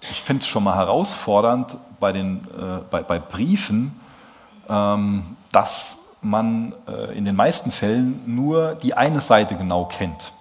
[0.00, 3.98] ich finde es schon mal herausfordernd bei, den, äh, bei, bei Briefen,
[4.68, 10.32] ähm, dass man äh, in den meisten Fällen nur die eine Seite genau kennt.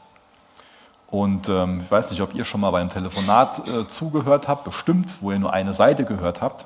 [1.08, 5.16] Und ähm, ich weiß nicht, ob ihr schon mal beim Telefonat äh, zugehört habt, bestimmt,
[5.22, 6.66] wo ihr nur eine Seite gehört habt.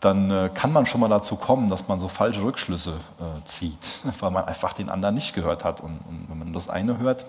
[0.00, 4.00] Dann äh, kann man schon mal dazu kommen, dass man so falsche Rückschlüsse äh, zieht,
[4.20, 5.80] weil man einfach den anderen nicht gehört hat.
[5.80, 7.26] Und, wenn man das eine hört,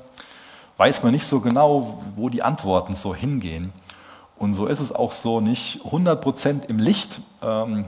[0.77, 3.73] weiß man nicht so genau, wo die Antworten so hingehen.
[4.37, 7.85] Und so ist es auch so nicht 100% im Licht, ähm,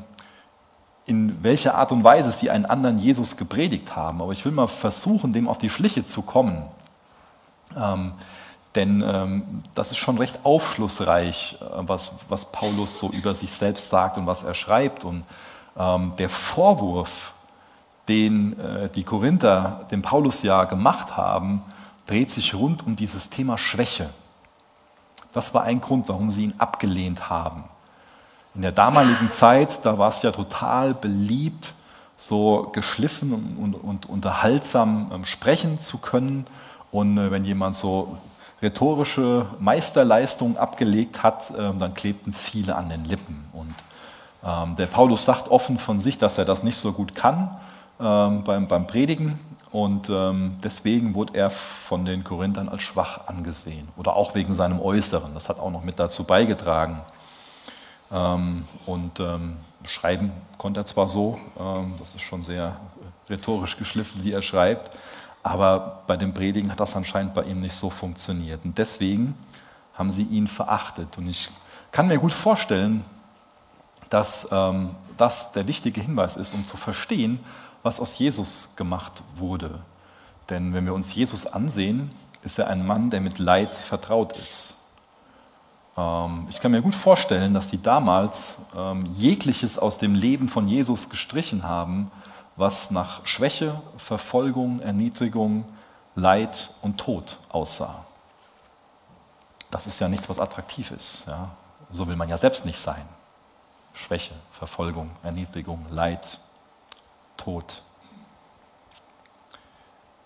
[1.06, 4.22] in welcher Art und Weise sie einen anderen Jesus gepredigt haben.
[4.22, 6.68] Aber ich will mal versuchen, dem auf die Schliche zu kommen.
[7.76, 8.14] Ähm,
[8.76, 13.90] denn ähm, das ist schon recht aufschlussreich, äh, was, was Paulus so über sich selbst
[13.90, 15.04] sagt und was er schreibt.
[15.04, 15.24] Und
[15.78, 17.34] ähm, der Vorwurf,
[18.08, 21.62] den äh, die Korinther dem Paulus ja gemacht haben,
[22.06, 24.10] dreht sich rund um dieses Thema Schwäche.
[25.34, 27.64] Das war ein Grund, warum sie ihn abgelehnt haben.
[28.56, 31.74] In der damaligen Zeit, da war es ja total beliebt,
[32.18, 36.46] so geschliffen und, und, und unterhaltsam ähm, sprechen zu können.
[36.92, 38.18] Und äh, wenn jemand so
[38.64, 43.46] rhetorische Meisterleistung abgelegt hat, ähm, dann klebten viele an den Lippen.
[43.54, 43.76] Und
[44.44, 47.58] ähm, der Paulus sagt offen von sich, dass er das nicht so gut kann
[48.00, 49.40] ähm, beim, Predigen.
[49.72, 50.08] Und
[50.64, 53.88] deswegen wurde er von den Korinthern als schwach angesehen.
[53.98, 55.34] Oder auch wegen seinem Äußeren.
[55.34, 57.02] Das hat auch noch mit dazu beigetragen.
[58.12, 59.12] und
[59.88, 61.40] schreiben konnte er zwar so,
[61.98, 62.76] das ist schon sehr
[63.28, 64.92] rhetorisch geschliffen, wie er schreibt,
[65.44, 68.64] aber bei dem Predigen hat das anscheinend bei ihm nicht so funktioniert.
[68.64, 69.36] Und deswegen
[69.94, 71.18] haben sie ihn verachtet.
[71.18, 71.50] Und ich
[71.92, 73.04] kann mir gut vorstellen,
[74.10, 77.40] dass ähm, das der wichtige Hinweis ist, um zu verstehen,
[77.84, 79.82] was aus Jesus gemacht wurde.
[80.50, 82.12] Denn wenn wir uns Jesus ansehen,
[82.44, 84.78] ist er ein Mann, der mit Leid vertraut ist.
[85.98, 90.68] Ähm, ich kann mir gut vorstellen, dass die damals ähm, jegliches aus dem Leben von
[90.68, 92.12] Jesus gestrichen haben,
[92.56, 95.66] was nach Schwäche, Verfolgung, Erniedrigung,
[96.16, 98.06] Leid und Tod aussah.
[99.72, 101.26] Das ist ja nichts, was attraktiv ist.
[101.28, 101.50] Ja?
[101.92, 103.08] So will man ja selbst nicht sein.
[103.94, 106.40] Schwäche, Verfolgung, Erniedrigung, Leid,
[107.38, 107.82] Tod.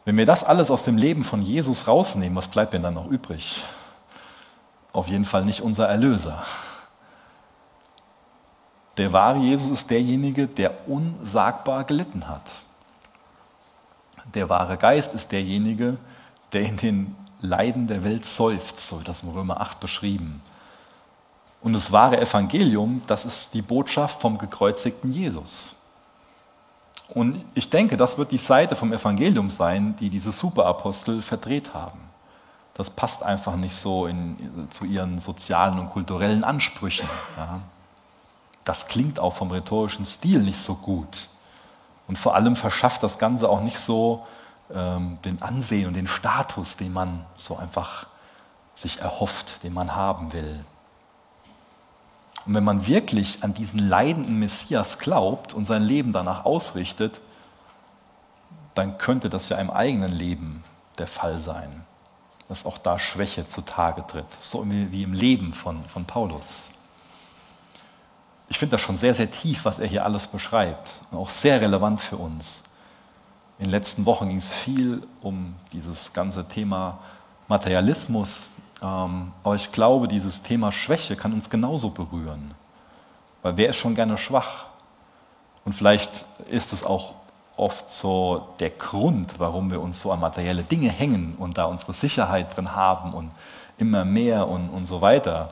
[0.06, 3.08] Wenn wir das alles aus dem Leben von Jesus rausnehmen, was bleibt denn dann noch
[3.08, 3.64] übrig?
[4.94, 6.44] Auf jeden Fall nicht unser Erlöser.
[8.98, 12.42] Der wahre Jesus ist derjenige, der unsagbar gelitten hat.
[14.34, 15.98] Der wahre Geist ist derjenige,
[16.52, 20.42] der in den Leiden der Welt seufzt, so wird das in Römer 8 beschrieben.
[21.62, 25.76] Und das wahre Evangelium, das ist die Botschaft vom gekreuzigten Jesus.
[27.10, 32.00] Und ich denke, das wird die Seite vom Evangelium sein, die diese Superapostel verdreht haben.
[32.74, 37.08] Das passt einfach nicht so in, zu ihren sozialen und kulturellen Ansprüchen.
[37.38, 37.62] Ja
[38.68, 41.30] das klingt auch vom rhetorischen Stil nicht so gut.
[42.08, 44.26] Und vor allem verschafft das Ganze auch nicht so
[44.74, 48.08] ähm, den Ansehen und den Status, den man so einfach
[48.76, 50.66] sich erhofft, den man haben will.
[52.46, 57.22] Und wenn man wirklich an diesen leidenden Messias glaubt und sein Leben danach ausrichtet,
[58.74, 60.64] dann könnte das ja im eigenen Leben
[60.98, 61.86] der Fall sein,
[62.50, 66.70] dass auch da Schwäche zutage tritt, so wie im Leben von, von Paulus
[68.50, 70.94] ich finde das schon sehr, sehr tief, was er hier alles beschreibt.
[71.12, 72.62] Und auch sehr relevant für uns.
[73.60, 77.00] In den letzten Wochen ging es viel um dieses ganze Thema
[77.48, 78.50] Materialismus.
[78.82, 82.54] Ähm, aber ich glaube, dieses Thema Schwäche kann uns genauso berühren.
[83.42, 84.66] Weil wer ist schon gerne schwach?
[85.66, 87.16] Und vielleicht ist es auch
[87.58, 91.92] oft so der Grund, warum wir uns so an materielle Dinge hängen und da unsere
[91.92, 93.32] Sicherheit drin haben und
[93.78, 95.52] immer mehr und, und so weiter.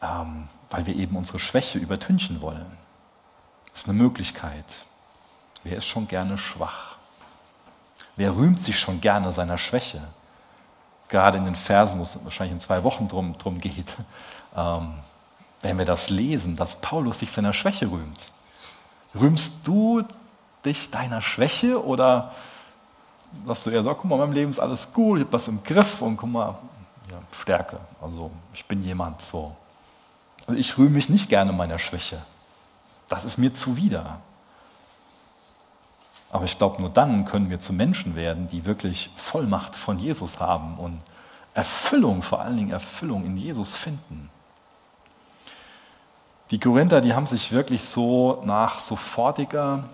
[0.00, 2.76] Ähm, weil wir eben unsere Schwäche übertünchen wollen.
[3.70, 4.64] Das ist eine Möglichkeit.
[5.64, 6.96] Wer ist schon gerne schwach?
[8.16, 10.02] Wer rühmt sich schon gerne seiner Schwäche?
[11.08, 13.86] Gerade in den Versen, wo es wahrscheinlich in zwei Wochen drum, drum geht,
[14.56, 14.98] ähm,
[15.60, 18.20] wenn wir das lesen, dass Paulus sich seiner Schwäche rühmt.
[19.14, 20.02] Rühmst du
[20.64, 22.32] dich deiner Schwäche oder
[23.46, 25.62] sagst du eher so, guck mal, mein Leben ist alles gut, ich habe was im
[25.62, 26.58] Griff und guck mal,
[27.10, 27.78] ja, Stärke.
[28.00, 29.54] Also ich bin jemand so.
[30.46, 32.22] Und ich rühme mich nicht gerne meiner Schwäche.
[33.08, 34.20] Das ist mir zuwider.
[36.30, 40.40] Aber ich glaube, nur dann können wir zu Menschen werden, die wirklich Vollmacht von Jesus
[40.40, 41.00] haben und
[41.54, 44.30] Erfüllung, vor allen Dingen Erfüllung in Jesus finden.
[46.50, 49.84] Die Korinther, die haben sich wirklich so nach sofortiger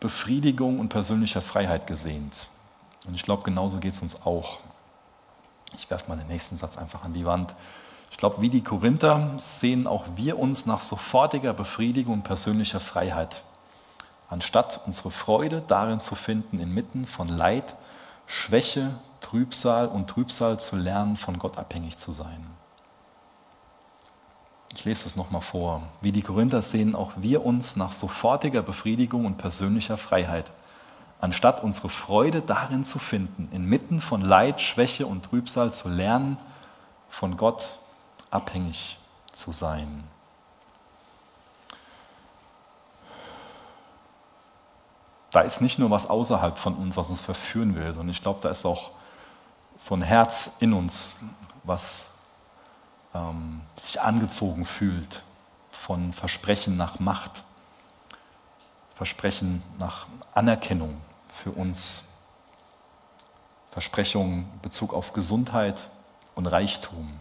[0.00, 2.48] Befriedigung und persönlicher Freiheit gesehnt.
[3.06, 4.60] Und ich glaube, genauso geht es uns auch.
[5.76, 7.54] Ich werfe mal den nächsten Satz einfach an die Wand.
[8.10, 13.44] Ich glaube, wie die Korinther sehen auch wir uns nach sofortiger Befriedigung und persönlicher Freiheit,
[14.28, 17.76] anstatt unsere Freude darin zu finden, inmitten von Leid,
[18.26, 22.46] Schwäche, Trübsal und Trübsal zu lernen, von Gott abhängig zu sein.
[24.72, 25.82] Ich lese es nochmal vor.
[26.00, 30.52] Wie die Korinther sehen auch wir uns nach sofortiger Befriedigung und persönlicher Freiheit,
[31.20, 36.38] anstatt unsere Freude darin zu finden, inmitten von Leid, Schwäche und Trübsal zu lernen,
[37.08, 37.79] von Gott
[38.30, 38.98] abhängig
[39.32, 40.04] zu sein.
[45.30, 48.40] Da ist nicht nur was außerhalb von uns, was uns verführen will, sondern ich glaube,
[48.40, 48.90] da ist auch
[49.76, 51.14] so ein Herz in uns,
[51.62, 52.10] was
[53.14, 55.22] ähm, sich angezogen fühlt
[55.70, 57.44] von Versprechen nach Macht,
[58.94, 62.04] Versprechen nach Anerkennung für uns,
[63.70, 65.88] Versprechungen in Bezug auf Gesundheit
[66.34, 67.19] und Reichtum.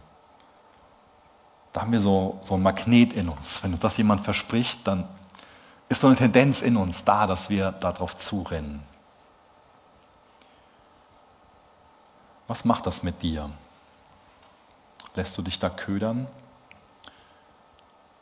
[1.73, 3.63] Da haben wir so, so ein Magnet in uns.
[3.63, 5.07] Wenn uns das jemand verspricht, dann
[5.87, 8.83] ist so eine Tendenz in uns da, dass wir darauf zurennen.
[12.47, 13.51] Was macht das mit dir?
[15.15, 16.27] Lässt du dich da ködern?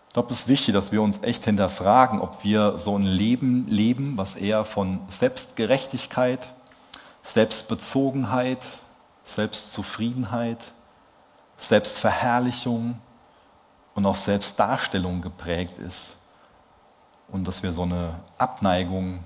[0.07, 3.67] Ich glaube, es ist wichtig, dass wir uns echt hinterfragen, ob wir so ein Leben
[3.67, 6.53] leben, was eher von Selbstgerechtigkeit,
[7.23, 8.65] Selbstbezogenheit,
[9.23, 10.73] Selbstzufriedenheit,
[11.57, 12.99] Selbstverherrlichung
[13.97, 16.17] und auch Selbstdarstellung geprägt ist
[17.29, 19.23] und dass wir so eine Abneigung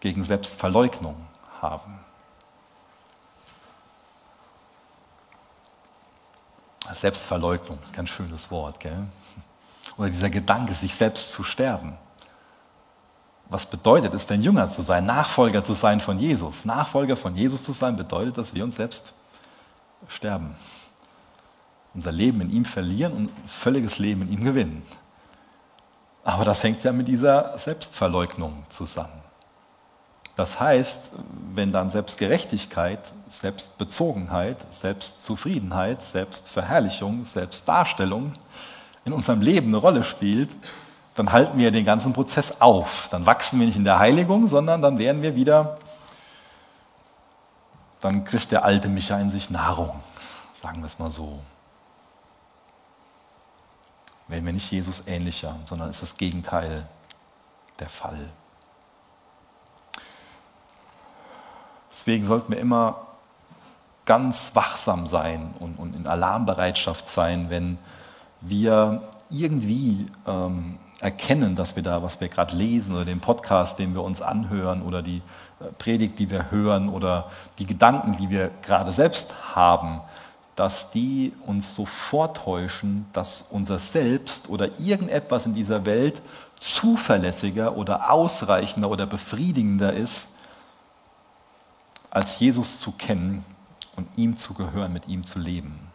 [0.00, 1.24] gegen Selbstverleugnung
[1.62, 2.00] haben.
[6.90, 9.06] Selbstverleugnung ist ein ganz schönes Wort, gell?
[9.96, 11.96] Oder dieser Gedanke, sich selbst zu sterben.
[13.48, 16.64] Was bedeutet es denn, Jünger zu sein, Nachfolger zu sein von Jesus?
[16.64, 19.12] Nachfolger von Jesus zu sein bedeutet, dass wir uns selbst
[20.08, 20.56] sterben.
[21.98, 24.84] Unser Leben in ihm verlieren und völliges Leben in ihm gewinnen.
[26.22, 29.20] Aber das hängt ja mit dieser Selbstverleugnung zusammen.
[30.36, 31.10] Das heißt,
[31.56, 38.32] wenn dann Selbstgerechtigkeit, Selbstbezogenheit, Selbstzufriedenheit, Selbstverherrlichung, Selbstdarstellung
[39.04, 40.50] in unserem Leben eine Rolle spielt,
[41.16, 43.08] dann halten wir den ganzen Prozess auf.
[43.10, 45.78] Dann wachsen wir nicht in der Heiligung, sondern dann werden wir wieder,
[48.00, 49.98] dann kriegt der alte Micha in sich Nahrung,
[50.52, 51.40] sagen wir es mal so.
[54.28, 56.86] Werden wir nicht Jesus ähnlicher, sondern ist das Gegenteil
[57.80, 58.28] der Fall.
[61.90, 63.06] Deswegen sollten wir immer
[64.04, 67.78] ganz wachsam sein und, und in Alarmbereitschaft sein, wenn
[68.40, 73.94] wir irgendwie ähm, erkennen, dass wir da, was wir gerade lesen oder den Podcast, den
[73.94, 75.22] wir uns anhören oder die
[75.60, 80.00] äh, Predigt, die wir hören oder die Gedanken, die wir gerade selbst haben,
[80.58, 86.20] dass die uns so vortäuschen, dass unser Selbst oder irgendetwas in dieser Welt
[86.58, 90.30] zuverlässiger oder ausreichender oder befriedigender ist
[92.10, 93.44] als Jesus zu kennen
[93.94, 95.92] und ihm zu gehören, mit ihm zu leben.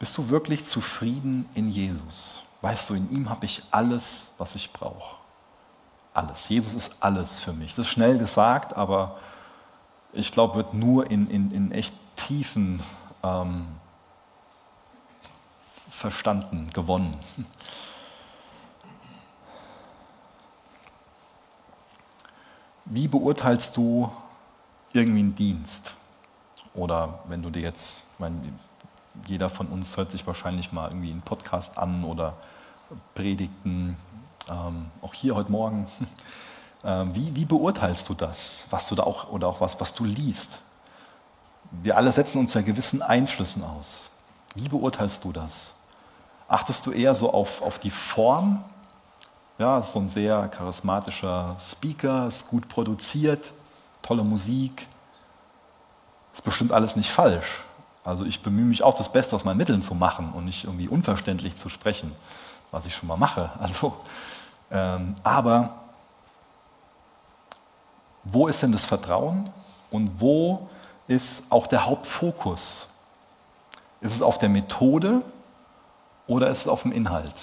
[0.00, 2.42] Bist du wirklich zufrieden in Jesus?
[2.62, 5.18] Weißt du, in ihm habe ich alles, was ich brauche.
[6.12, 6.48] Alles.
[6.48, 7.76] Jesus ist alles für mich.
[7.76, 9.18] Das ist schnell gesagt, aber
[10.12, 12.82] ich glaube, wird nur in, in, in echt tiefen
[13.22, 13.66] ähm,
[15.88, 17.16] verstanden, gewonnen.
[22.84, 24.12] Wie beurteilst du
[24.92, 25.94] irgendwie einen Dienst?
[26.74, 28.36] Oder wenn du dir jetzt, ich meine,
[29.26, 32.34] jeder von uns hört sich wahrscheinlich mal irgendwie einen Podcast an oder
[33.14, 33.96] Predigten,
[34.50, 35.86] ähm, auch hier heute Morgen.
[36.86, 40.04] Ähm, wie, wie beurteilst du das, was du da auch oder auch was, was du
[40.04, 40.60] liest?
[41.82, 44.10] Wir alle setzen uns ja gewissen Einflüssen aus.
[44.54, 45.74] Wie beurteilst du das?
[46.48, 48.64] Achtest du eher so auf, auf die Form
[49.58, 53.52] ja, ist so ein sehr charismatischer Speaker, ist gut produziert,
[54.02, 54.88] tolle Musik.
[56.32, 57.62] Ist bestimmt alles nicht falsch.
[58.02, 60.88] Also ich bemühe mich auch das Beste aus meinen Mitteln zu machen und nicht irgendwie
[60.88, 62.12] unverständlich zu sprechen,
[62.72, 63.50] was ich schon mal mache.
[63.60, 63.94] Also,
[64.70, 65.74] ähm, aber
[68.24, 69.50] wo ist denn das Vertrauen
[69.90, 70.68] und wo
[71.06, 72.88] ist auch der Hauptfokus?
[74.00, 75.22] Ist es auf der Methode
[76.26, 77.34] oder ist es auf dem Inhalt?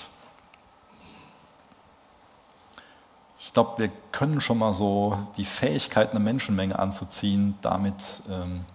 [3.39, 8.65] Ich glaube, wir können schon mal so die Fähigkeit, eine Menschenmenge anzuziehen, damit ähm,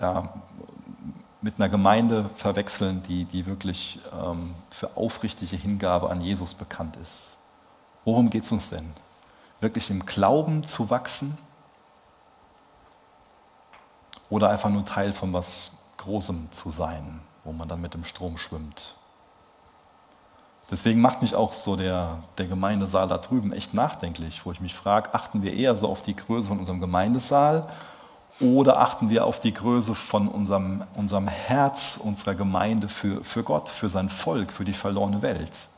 [0.00, 0.34] ja,
[1.40, 7.36] mit einer Gemeinde verwechseln, die, die wirklich ähm, für aufrichtige Hingabe an Jesus bekannt ist.
[8.04, 8.92] Worum geht es uns denn?
[9.60, 11.38] Wirklich im Glauben zu wachsen?
[14.32, 18.38] Oder einfach nur Teil von was Großem zu sein, wo man dann mit dem Strom
[18.38, 18.94] schwimmt?
[20.70, 24.74] Deswegen macht mich auch so der, der Gemeindesaal da drüben echt nachdenklich, wo ich mich
[24.74, 27.68] frage, achten wir eher so auf die Größe von unserem Gemeindesaal
[28.40, 33.68] Oder achten wir auf die Größe von unserem, unserem Herz, unserer Gemeinde für, für Gott,
[33.68, 35.68] für sein Volk, für die verlorene Welt?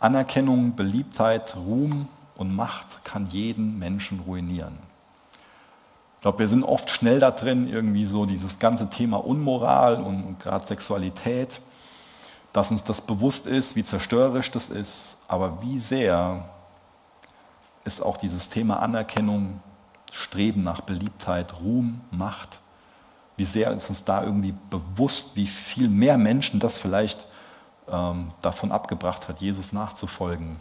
[0.00, 4.91] Anerkennung, Beliebtheit, Ruhm und Macht kann jeden Menschen ruinieren.
[6.22, 10.22] Ich glaube, wir sind oft schnell da drin, irgendwie so dieses ganze Thema Unmoral und,
[10.22, 11.60] und gerade Sexualität,
[12.52, 16.48] dass uns das bewusst ist, wie zerstörerisch das ist, aber wie sehr
[17.84, 19.60] ist auch dieses Thema Anerkennung,
[20.12, 22.60] Streben nach Beliebtheit, Ruhm, Macht,
[23.36, 27.26] wie sehr ist uns da irgendwie bewusst, wie viel mehr Menschen das vielleicht
[27.90, 30.60] ähm, davon abgebracht hat, Jesus nachzufolgen,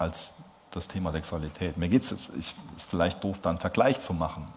[0.00, 0.34] als
[0.72, 1.76] das Thema Sexualität.
[1.76, 2.56] Mir geht es jetzt, ist
[2.88, 4.48] vielleicht doof, da einen Vergleich zu machen,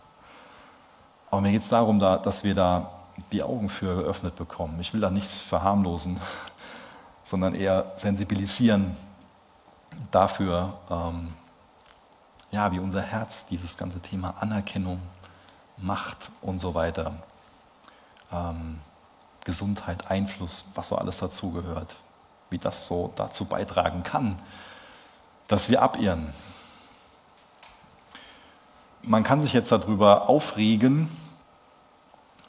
[1.32, 2.92] aber mir geht es darum, da, dass wir da
[3.32, 4.80] die Augen für geöffnet bekommen.
[4.80, 6.20] Ich will da nichts verharmlosen,
[7.24, 8.96] sondern eher sensibilisieren
[10.12, 11.34] dafür, ähm,
[12.52, 15.00] ja, wie unser Herz dieses ganze Thema Anerkennung,
[15.78, 17.24] Macht und so weiter,
[18.32, 18.80] ähm,
[19.46, 21.96] Gesundheit, Einfluss, was so alles dazugehört,
[22.50, 24.40] wie das so dazu beitragen kann,
[25.48, 26.34] dass wir abirren.
[29.02, 31.10] Man kann sich jetzt darüber aufregen,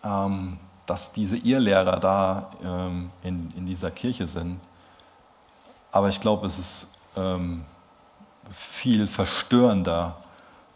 [0.04, 4.58] ähm, dass diese Irrlehrer da ähm, in, in dieser Kirche sind.
[5.92, 7.64] Aber ich glaube, es ist ähm,
[8.50, 10.16] viel verstörender,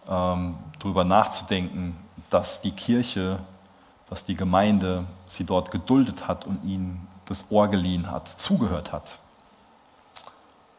[0.09, 1.97] ähm, darüber nachzudenken,
[2.31, 3.39] dass die Kirche,
[4.09, 9.18] dass die Gemeinde sie dort geduldet hat und ihnen das Ohr geliehen hat, zugehört hat.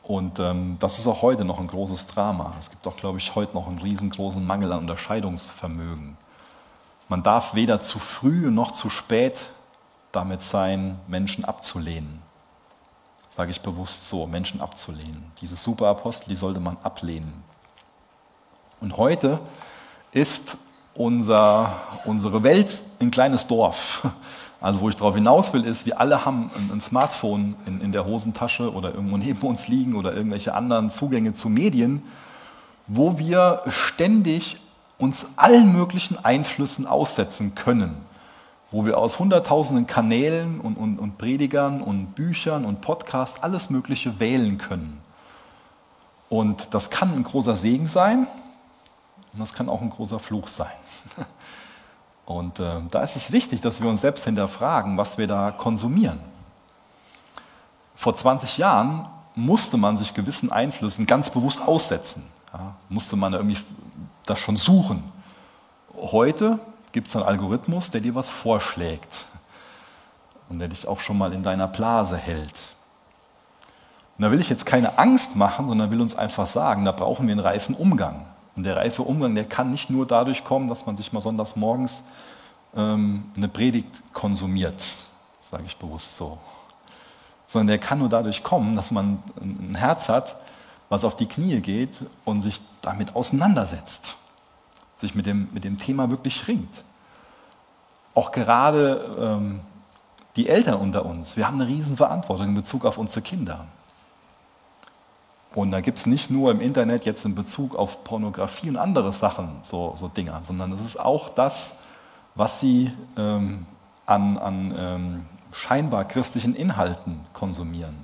[0.07, 2.53] Und ähm, das ist auch heute noch ein großes Drama.
[2.59, 6.17] Es gibt auch, glaube ich, heute noch einen riesengroßen Mangel an Unterscheidungsvermögen.
[7.09, 9.51] Man darf weder zu früh noch zu spät
[10.11, 12.21] damit sein, Menschen abzulehnen
[13.35, 15.31] sage ich bewusst so, Menschen abzulehnen.
[15.41, 17.43] Diese Superapostel, die sollte man ablehnen.
[18.79, 19.39] Und heute
[20.11, 20.57] ist
[20.93, 21.73] unser,
[22.05, 24.07] unsere Welt ein kleines Dorf.
[24.61, 28.05] Also wo ich darauf hinaus will, ist, wir alle haben ein, Smartphone in, in der
[28.05, 32.03] Hosentasche oder irgendwo neben uns liegen oder irgendwelche anderen Zugänge zu Medien,
[32.87, 34.57] wo wir ständig
[34.97, 38.05] uns allen möglichen Einflüssen aussetzen können
[38.75, 44.19] wo wir aus hunderttausenden Kanälen und, und, und Predigern und Büchern und Podcasts alles Mögliche
[44.19, 45.01] wählen können.
[46.27, 48.27] Und das kann ein großer Segen sein
[49.31, 50.73] und das kann auch ein großer Fluch sein.
[52.25, 56.19] Und äh, da ist es wichtig, dass wir uns selbst hinterfragen, was wir da konsumieren.
[57.95, 62.25] Vor 20 Jahren musste man sich gewissen Einflüssen ganz bewusst aussetzen.
[62.53, 63.57] Ja, musste man irgendwie
[64.25, 65.03] das schon suchen.
[65.95, 66.59] Heute
[66.91, 69.25] gibt es einen Algorithmus, der dir was vorschlägt
[70.49, 72.75] und der dich auch schon mal in deiner Blase hält.
[74.17, 77.27] Und da will ich jetzt keine Angst machen, sondern will uns einfach sagen, da brauchen
[77.27, 78.25] wir einen reifen Umgang.
[78.55, 81.55] Und der reife Umgang, der kann nicht nur dadurch kommen, dass man sich mal sonntags
[81.55, 82.03] morgens
[82.75, 84.81] ähm, eine Predigt konsumiert,
[85.41, 86.37] sage ich bewusst so,
[87.47, 90.37] sondern der kann nur dadurch kommen, dass man ein Herz hat,
[90.89, 94.15] was auf die Knie geht und sich damit auseinandersetzt
[94.95, 96.83] sich mit dem, mit dem Thema wirklich ringt.
[98.13, 99.59] Auch gerade ähm,
[100.35, 103.67] die Eltern unter uns, wir haben eine Riesenverantwortung in Bezug auf unsere Kinder.
[105.55, 109.13] Und da gibt es nicht nur im Internet jetzt in Bezug auf Pornografie und andere
[109.13, 111.77] Sachen, so, so Dinger, sondern es ist auch das,
[112.35, 113.65] was sie ähm,
[114.05, 117.95] an, an ähm, scheinbar christlichen Inhalten konsumieren.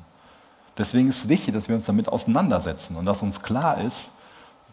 [0.78, 4.14] Deswegen ist es wichtig, dass wir uns damit auseinandersetzen und dass uns klar ist,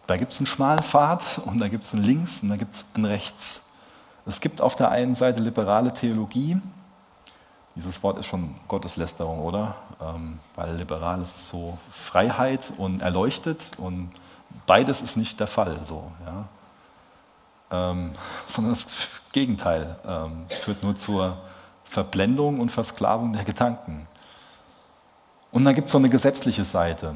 [0.07, 2.73] da gibt es einen schmalen Pfad und da gibt es einen links und da gibt
[2.73, 3.65] es einen rechts.
[4.25, 6.57] Es gibt auf der einen Seite liberale Theologie.
[7.79, 9.75] Dieses Wort ist schon Gotteslästerung, oder?
[10.01, 14.11] Ähm, weil liberal ist so Freiheit und erleuchtet und
[14.67, 17.91] beides ist nicht der Fall, so, ja?
[17.91, 18.13] ähm,
[18.45, 18.85] sondern das
[19.31, 19.97] Gegenteil.
[20.05, 21.37] Ähm, es führt nur zur
[21.85, 24.07] Verblendung und Versklavung der Gedanken.
[25.51, 27.15] Und dann gibt es so eine gesetzliche Seite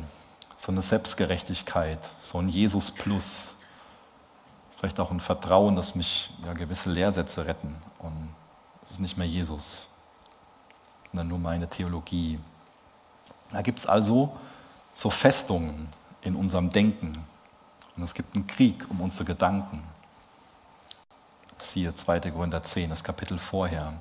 [0.64, 3.58] so eine Selbstgerechtigkeit, so ein Jesus Plus.
[4.78, 7.76] Vielleicht auch ein Vertrauen, dass mich ja, gewisse Lehrsätze retten.
[8.00, 8.34] Und
[8.82, 9.90] es ist nicht mehr Jesus,
[11.14, 12.40] sondern nur meine Theologie.
[13.52, 14.36] Da gibt es also
[14.96, 15.88] so Festungen
[16.22, 17.24] in unserem Denken.
[17.96, 19.84] Und es gibt einen Krieg um unsere Gedanken.
[21.60, 22.20] Siehe 2.
[22.32, 23.94] Korinther 10, das Kapitel vorher.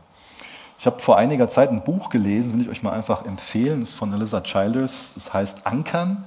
[0.79, 3.81] Ich habe vor einiger Zeit ein Buch gelesen, will ich euch mal einfach empfehlen.
[3.81, 5.13] Das ist von Elisa Childers.
[5.17, 6.25] Es heißt Ankern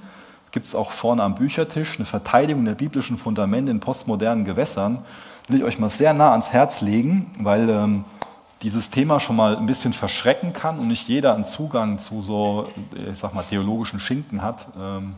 [0.56, 5.04] gibt es auch vorne am Büchertisch eine Verteidigung der biblischen Fundamente in postmodernen Gewässern.
[5.48, 8.06] Will ich euch mal sehr nah ans Herz legen, weil ähm,
[8.62, 12.68] dieses Thema schon mal ein bisschen verschrecken kann und nicht jeder einen Zugang zu so,
[13.10, 14.66] ich sag mal, theologischen Schinken hat.
[14.78, 15.14] Ähm,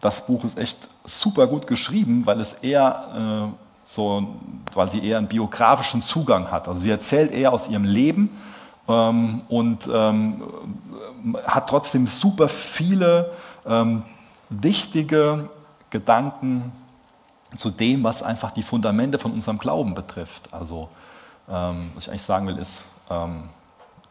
[0.00, 4.36] das Buch ist echt super gut geschrieben, weil es eher äh, so,
[4.74, 6.68] weil sie eher einen biografischen Zugang hat.
[6.68, 8.30] Also sie erzählt eher aus ihrem Leben
[8.86, 10.42] ähm, und ähm,
[11.46, 13.32] hat trotzdem super viele
[14.48, 15.50] wichtige
[15.90, 16.72] Gedanken
[17.56, 20.54] zu dem, was einfach die Fundamente von unserem Glauben betrifft.
[20.54, 20.88] Also
[21.50, 23.48] ähm, was ich eigentlich sagen will, ist, ähm,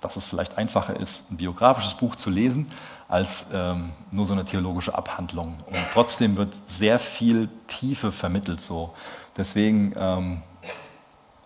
[0.01, 2.71] dass es vielleicht einfacher ist, ein biografisches Buch zu lesen,
[3.07, 5.57] als ähm, nur so eine theologische Abhandlung.
[5.65, 8.61] Und trotzdem wird sehr viel Tiefe vermittelt.
[8.61, 8.93] So.
[9.35, 10.41] Deswegen ähm,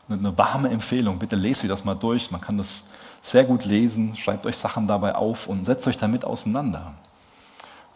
[0.09, 1.19] eine warme Empfehlung.
[1.19, 2.31] Bitte lest euch das mal durch.
[2.31, 2.83] Man kann das
[3.21, 4.15] sehr gut lesen.
[4.15, 6.95] Schreibt euch Sachen dabei auf und setzt euch damit auseinander.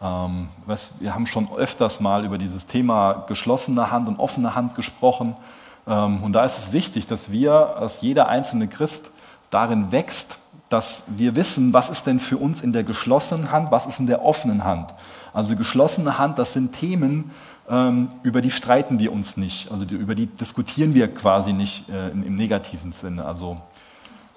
[0.00, 0.48] Ähm,
[1.00, 5.34] wir haben schon öfters mal über dieses Thema geschlossene Hand und offene Hand gesprochen.
[5.86, 9.10] Ähm, und da ist es wichtig, dass wir, dass jeder einzelne Christ
[9.50, 13.86] darin wächst, dass wir wissen, was ist denn für uns in der geschlossenen Hand, was
[13.86, 14.92] ist in der offenen Hand.
[15.32, 17.30] Also geschlossene Hand, das sind Themen,
[17.68, 22.10] ähm, über die streiten wir uns nicht, also über die diskutieren wir quasi nicht äh,
[22.10, 23.24] im, negativen Sinne.
[23.24, 23.60] Also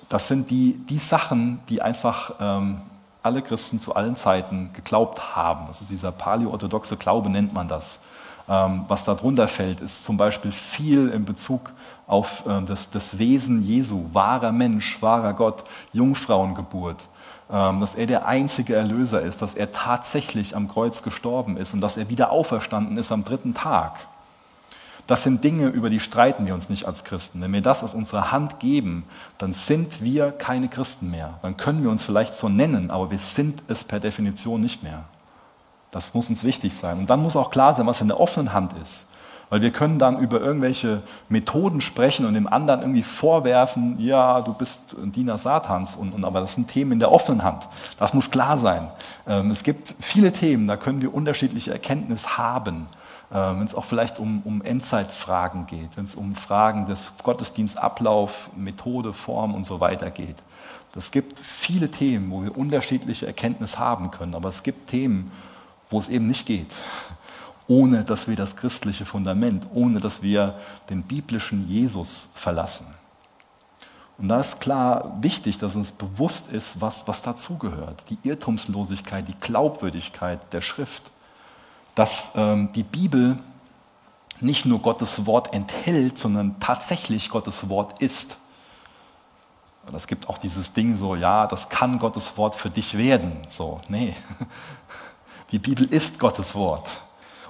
[0.07, 2.81] das sind die, die Sachen, die einfach ähm,
[3.21, 5.67] alle Christen zu allen Zeiten geglaubt haben.
[5.67, 7.99] Das ist dieser paleoorthodoxe Glaube, nennt man das.
[8.49, 11.71] Ähm, was darunter fällt, ist zum Beispiel viel in Bezug
[12.07, 17.07] auf äh, das, das Wesen Jesu, wahrer Mensch, wahrer Gott, Jungfrauengeburt,
[17.51, 21.81] ähm, dass er der einzige Erlöser ist, dass er tatsächlich am Kreuz gestorben ist und
[21.81, 24.07] dass er wieder auferstanden ist am dritten Tag.
[25.05, 27.41] Das sind Dinge, über die streiten wir uns nicht als Christen.
[27.41, 29.05] Wenn wir das aus unserer Hand geben,
[29.37, 31.37] dann sind wir keine Christen mehr.
[31.43, 35.05] Dann können wir uns vielleicht so nennen, aber wir sind es per Definition nicht mehr.
[35.91, 36.99] Das muss uns wichtig sein.
[36.99, 39.07] Und dann muss auch klar sein, was in der offenen Hand ist.
[39.49, 44.53] Weil wir können dann über irgendwelche Methoden sprechen und dem anderen irgendwie vorwerfen, ja, du
[44.53, 47.67] bist ein Diener Satans, und, und, aber das sind Themen in der offenen Hand.
[47.97, 48.91] Das muss klar sein.
[49.27, 52.85] Ähm, es gibt viele Themen, da können wir unterschiedliche Erkenntnis haben.
[53.31, 58.49] Ähm, wenn es auch vielleicht um, um Endzeitfragen geht, wenn es um Fragen des Gottesdienstablauf,
[58.55, 60.35] Methode, Form und so weiter geht.
[60.95, 65.31] Es gibt viele Themen, wo wir unterschiedliche Erkenntnis haben können, aber es gibt Themen,
[65.89, 66.71] wo es eben nicht geht
[67.69, 70.59] ohne dass wir das christliche Fundament, ohne dass wir
[70.89, 72.87] den biblischen Jesus verlassen.
[74.17, 78.03] Und da ist klar wichtig, dass uns bewusst ist, was, was dazugehört.
[78.09, 81.03] Die Irrtumslosigkeit, die Glaubwürdigkeit der Schrift.
[81.95, 83.37] Dass ähm, die Bibel
[84.41, 88.37] nicht nur Gottes Wort enthält, sondern tatsächlich Gottes Wort ist.
[89.95, 93.41] Es gibt auch dieses Ding so, ja, das kann Gottes Wort für dich werden.
[93.47, 94.15] So, nee.
[95.51, 96.87] Die Bibel ist Gottes Wort.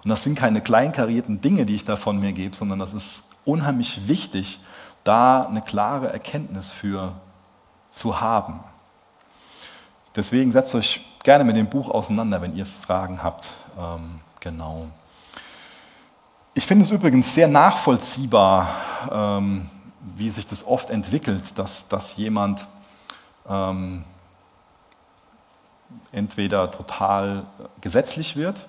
[0.04, 3.24] Und das sind keine kleinkarierten Dinge, die ich da von mir gebe, sondern das ist
[3.46, 4.60] unheimlich wichtig,
[5.04, 7.14] da eine klare Erkenntnis für
[7.92, 8.60] zu haben.
[10.16, 13.48] Deswegen setzt euch gerne mit dem Buch auseinander, wenn ihr Fragen habt.
[13.78, 14.88] Ähm, genau.
[16.54, 18.70] Ich finde es übrigens sehr nachvollziehbar,
[19.12, 19.70] ähm,
[20.16, 22.68] wie sich das oft entwickelt, dass, dass jemand
[23.48, 24.04] ähm,
[26.12, 27.46] entweder total
[27.82, 28.68] gesetzlich wird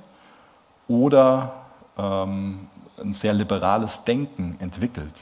[0.88, 1.54] oder
[1.96, 2.68] ähm,
[2.98, 5.14] ein sehr liberales Denken entwickelt.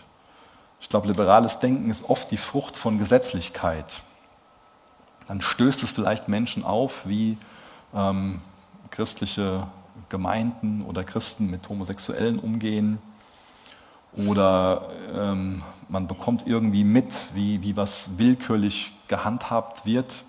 [0.81, 4.03] Ich glaube, liberales Denken ist oft die Frucht von Gesetzlichkeit.
[5.27, 7.37] Dann stößt es vielleicht Menschen auf, wie
[7.95, 8.41] ähm,
[8.91, 9.67] christliche
[10.09, 12.99] Gemeinden oder Christen mit Homosexuellen umgehen.
[14.17, 20.25] Oder ähm, man bekommt irgendwie mit, wie, wie was willkürlich gehandhabt wird.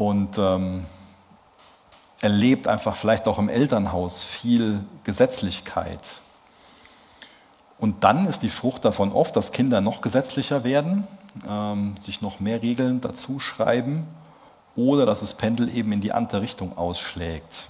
[0.00, 0.86] Und ähm,
[2.22, 6.00] erlebt einfach vielleicht auch im Elternhaus viel Gesetzlichkeit.
[7.78, 11.06] Und dann ist die Frucht davon oft, dass Kinder noch gesetzlicher werden,
[11.46, 14.06] ähm, sich noch mehr Regeln dazu schreiben
[14.74, 17.68] oder dass das Pendel eben in die andere Richtung ausschlägt.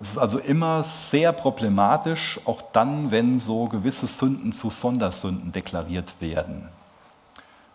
[0.00, 6.18] Es ist also immer sehr problematisch, auch dann, wenn so gewisse Sünden zu Sondersünden deklariert
[6.20, 6.70] werden.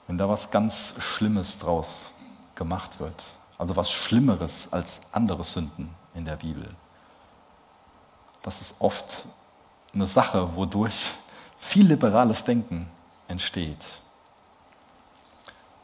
[0.08, 2.16] Wenn da was ganz Schlimmes draus
[2.56, 6.68] gemacht wird also was Schlimmeres als andere Sünden in der Bibel.
[8.42, 9.28] Das ist oft
[9.94, 11.12] eine Sache, wodurch
[11.60, 12.90] viel liberales Denken
[13.28, 13.78] entsteht.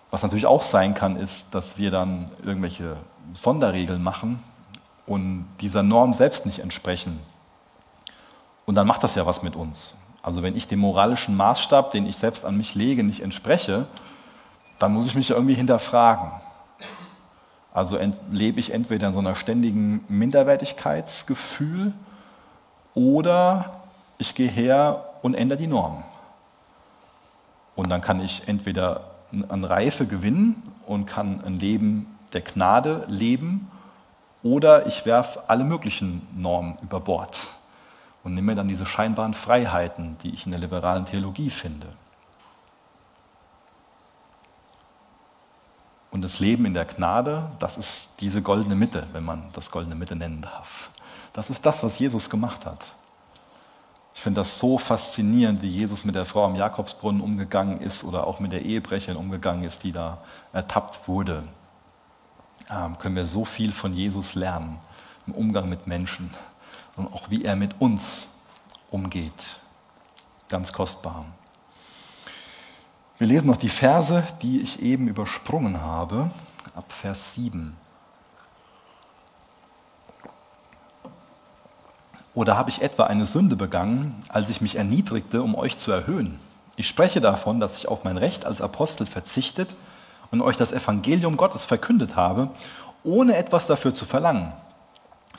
[0.09, 2.97] Was natürlich auch sein kann, ist, dass wir dann irgendwelche
[3.35, 4.41] Sonderregeln machen
[5.05, 7.19] und dieser Norm selbst nicht entsprechen.
[8.65, 9.93] Und dann macht das ja was mit uns.
[10.23, 13.85] Also wenn ich dem moralischen Maßstab, den ich selbst an mich lege, nicht entspreche,
[14.79, 16.31] dann muss ich mich irgendwie hinterfragen.
[17.77, 17.99] Also
[18.31, 21.93] lebe ich entweder in so einer ständigen Minderwertigkeitsgefühl
[22.95, 23.81] oder
[24.17, 26.03] ich gehe her und ändere die Norm.
[27.75, 29.11] Und dann kann ich entweder
[29.49, 33.69] an Reife gewinnen und kann ein Leben der Gnade leben
[34.41, 37.37] oder ich werfe alle möglichen Normen über Bord
[38.23, 41.89] und mir dann diese scheinbaren Freiheiten, die ich in der liberalen Theologie finde.
[46.11, 49.95] Und das Leben in der Gnade, das ist diese goldene Mitte, wenn man das goldene
[49.95, 50.89] Mitte nennen darf.
[51.33, 52.85] Das ist das, was Jesus gemacht hat.
[54.15, 58.25] Ich finde das so faszinierend, wie Jesus mit der Frau am Jakobsbrunnen umgegangen ist oder
[58.25, 60.17] auch mit der Ehebrecherin umgegangen ist, die da
[60.53, 61.43] ertappt wurde.
[62.69, 64.79] Ähm, können wir so viel von Jesus lernen
[65.27, 66.31] im Umgang mit Menschen
[66.95, 68.27] und auch wie er mit uns
[68.89, 69.59] umgeht.
[70.49, 71.25] Ganz kostbar.
[73.19, 76.29] Wir lesen noch die Verse, die ich eben übersprungen habe,
[76.75, 77.75] ab Vers 7.
[82.35, 86.37] Oder habe ich etwa eine Sünde begangen, als ich mich erniedrigte, um euch zu erhöhen?
[86.75, 89.73] Ich spreche davon, dass ich auf mein Recht als Apostel verzichtet
[90.29, 92.51] und euch das Evangelium Gottes verkündet habe,
[93.03, 94.53] ohne etwas dafür zu verlangen.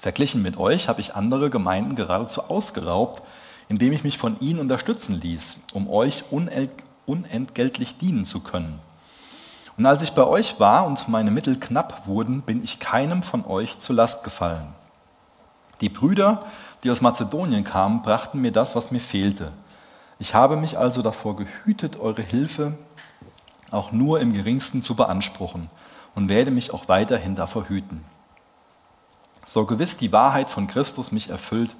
[0.00, 3.22] Verglichen mit euch habe ich andere Gemeinden geradezu ausgeraubt,
[3.68, 6.24] indem ich mich von ihnen unterstützen ließ, um euch
[7.08, 8.80] unentgeltlich dienen zu können.
[9.76, 13.44] Und als ich bei euch war und meine Mittel knapp wurden, bin ich keinem von
[13.46, 14.74] euch zur Last gefallen.
[15.80, 16.44] Die Brüder,
[16.82, 19.52] die aus Mazedonien kamen, brachten mir das, was mir fehlte.
[20.18, 22.76] Ich habe mich also davor gehütet, eure Hilfe
[23.70, 25.70] auch nur im geringsten zu beanspruchen
[26.14, 28.04] und werde mich auch weiterhin davor hüten.
[29.44, 31.76] So gewiss die Wahrheit von Christus mich erfüllt,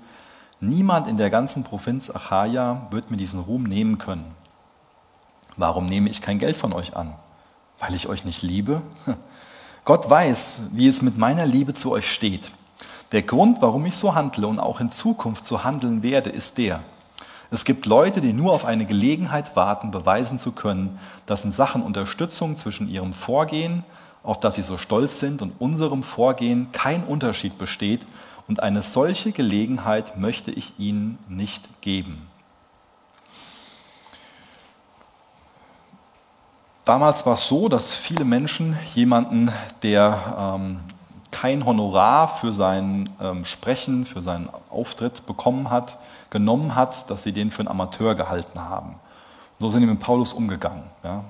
[0.61, 4.35] niemand in der ganzen Provinz Achaia wird mir diesen Ruhm nehmen können.
[5.59, 7.15] Warum nehme ich kein Geld von euch an?
[7.81, 8.81] Weil ich euch nicht liebe?
[9.85, 12.53] Gott weiß, wie es mit meiner Liebe zu euch steht.
[13.11, 16.81] Der Grund, warum ich so handle und auch in Zukunft so handeln werde, ist der.
[17.51, 21.83] Es gibt Leute, die nur auf eine Gelegenheit warten, beweisen zu können, dass in Sachen
[21.83, 23.83] Unterstützung zwischen ihrem Vorgehen,
[24.23, 28.07] auf das sie so stolz sind, und unserem Vorgehen kein Unterschied besteht.
[28.47, 32.28] Und eine solche Gelegenheit möchte ich ihnen nicht geben.
[36.89, 40.81] Damals war es so, dass viele Menschen jemanden, der ähm,
[41.31, 45.99] kein Honorar für sein ähm, Sprechen, für seinen Auftritt bekommen hat,
[46.31, 48.95] genommen hat, dass sie den für einen Amateur gehalten haben.
[49.61, 50.85] So sind die mit Paulus umgegangen.
[51.05, 51.25] Ja.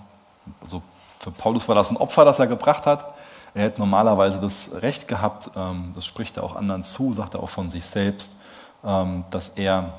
[0.63, 0.81] Also
[1.19, 3.13] für Paulus war das ein Opfer, das er gebracht hat.
[3.53, 7.43] Er hätte normalerweise das Recht gehabt, ähm, das spricht er auch anderen zu, sagt er
[7.43, 8.31] auch von sich selbst,
[8.85, 9.95] ähm, dass er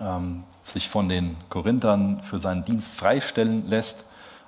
[0.00, 4.04] ähm, sich von den Korinthern für seinen Dienst freistellen lässt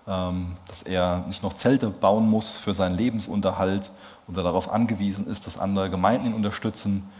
[0.07, 3.91] dass er nicht noch Zelte bauen muss für seinen Lebensunterhalt
[4.29, 7.11] und er darauf angewiesen ist, dass andere Gemeinden ihn unterstützen.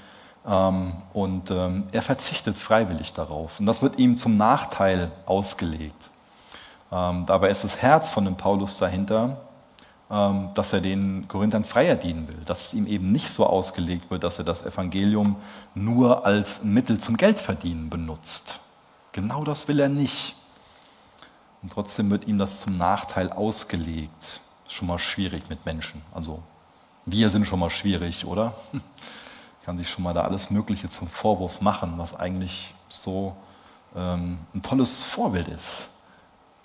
[0.47, 3.59] Ähm, und ähm, er verzichtet freiwillig darauf.
[3.59, 6.11] Und das wird ihm zum Nachteil ausgelegt.
[6.89, 9.39] Dabei ist das Herz von dem Paulus dahinter,
[10.09, 14.23] dass er den Korinthern freier dienen will, dass es ihm eben nicht so ausgelegt wird,
[14.23, 15.35] dass er das Evangelium
[15.75, 18.61] nur als Mittel zum Geldverdienen benutzt.
[19.11, 20.37] Genau das will er nicht.
[21.67, 24.41] Und trotzdem wird ihm das zum Nachteil ausgelegt.
[24.67, 26.01] Ist schon mal schwierig mit Menschen.
[26.15, 26.45] Also
[27.07, 28.55] wir sind schon mal schwierig, oder?
[29.65, 33.35] Kann sich schon mal da alles Mögliche zum Vorwurf machen, was eigentlich so
[33.97, 35.89] ähm, ein tolles Vorbild ist.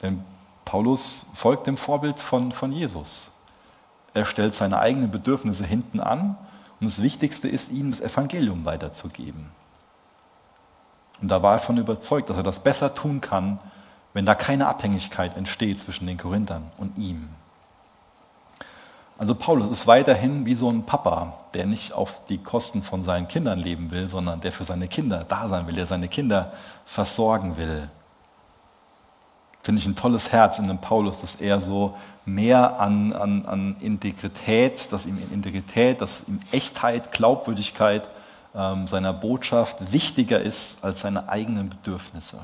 [0.04, 0.24] Denn
[0.66, 3.32] Paulus folgt dem Vorbild von, von Jesus.
[4.14, 6.38] Er stellt seine eigenen Bedürfnisse hinten an
[6.80, 9.49] und das Wichtigste ist, ihm das Evangelium weiterzugeben.
[11.20, 13.58] Und da war er von überzeugt, dass er das besser tun kann,
[14.14, 17.30] wenn da keine Abhängigkeit entsteht zwischen den Korinthern und ihm.
[19.18, 23.28] Also Paulus ist weiterhin wie so ein Papa, der nicht auf die Kosten von seinen
[23.28, 26.53] Kindern leben will, sondern der für seine Kinder da sein will, der seine Kinder
[26.86, 27.88] versorgen will.
[29.62, 31.95] Finde ich ein tolles Herz in dem Paulus, dass er so
[32.26, 38.09] mehr an, an, an Integrität, dass ihm Integrität, dass ihm Echtheit, Glaubwürdigkeit
[38.55, 42.39] ähm, seiner Botschaft wichtiger ist als seine eigenen Bedürfnisse.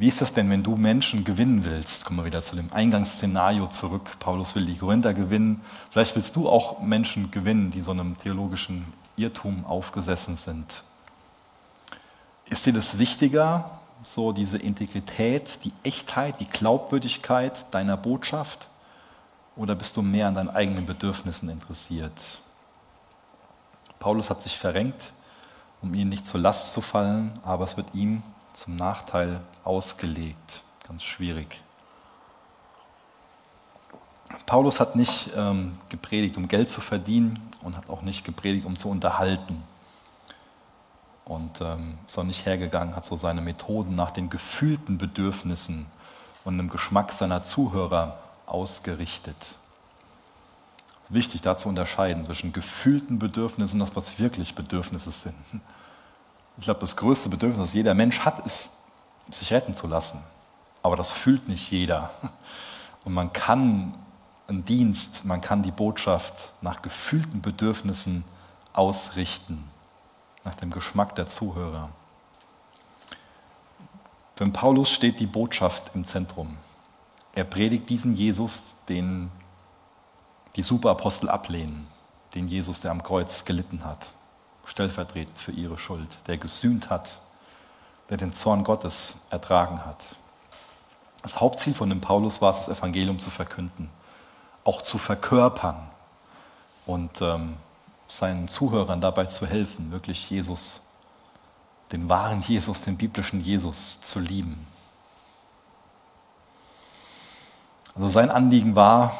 [0.00, 2.06] Wie ist das denn, wenn du Menschen gewinnen willst?
[2.06, 4.16] Kommen wir wieder zu dem Eingangsszenario zurück.
[4.18, 5.60] Paulus will die Korinther gewinnen.
[5.90, 8.86] Vielleicht willst du auch Menschen gewinnen, die so einem theologischen
[9.18, 10.84] Irrtum aufgesessen sind.
[12.46, 18.68] Ist dir das wichtiger, so diese Integrität, die Echtheit, die Glaubwürdigkeit deiner Botschaft?
[19.54, 22.40] Oder bist du mehr an deinen eigenen Bedürfnissen interessiert?
[23.98, 25.12] Paulus hat sich verrenkt,
[25.82, 28.22] um ihnen nicht zur Last zu fallen, aber es wird ihm
[28.54, 30.62] zum Nachteil ausgelegt.
[30.86, 31.60] Ganz schwierig.
[34.46, 38.76] Paulus hat nicht ähm, gepredigt, um Geld zu verdienen und hat auch nicht gepredigt, um
[38.76, 39.62] zu unterhalten.
[41.24, 45.86] Und ähm, ist auch nicht hergegangen, hat so seine Methoden nach den gefühlten Bedürfnissen
[46.44, 49.36] und dem Geschmack seiner Zuhörer ausgerichtet.
[51.08, 55.34] Wichtig da zu unterscheiden zwischen gefühlten Bedürfnissen und das, was wirklich Bedürfnisse sind.
[56.56, 58.70] Ich glaube, das größte Bedürfnis, das jeder Mensch hat, ist,
[59.34, 60.22] sich retten zu lassen.
[60.82, 62.10] Aber das fühlt nicht jeder.
[63.04, 63.94] Und man kann
[64.46, 68.24] einen Dienst, man kann die Botschaft nach gefühlten Bedürfnissen
[68.72, 69.68] ausrichten,
[70.44, 71.90] nach dem Geschmack der Zuhörer.
[74.36, 76.56] Für Paulus steht die Botschaft im Zentrum.
[77.34, 79.30] Er predigt diesen Jesus, den
[80.56, 81.86] die Superapostel ablehnen,
[82.34, 84.12] den Jesus, der am Kreuz gelitten hat,
[84.64, 87.20] stellvertretend für ihre Schuld, der gesühnt hat,
[88.10, 90.16] der den Zorn Gottes ertragen hat.
[91.22, 93.90] Das Hauptziel von dem Paulus war es, das Evangelium zu verkünden,
[94.64, 95.76] auch zu verkörpern
[96.86, 97.56] und ähm,
[98.08, 100.80] seinen Zuhörern dabei zu helfen, wirklich Jesus,
[101.92, 104.66] den wahren Jesus, den biblischen Jesus zu lieben.
[107.94, 109.14] Also sein Anliegen war,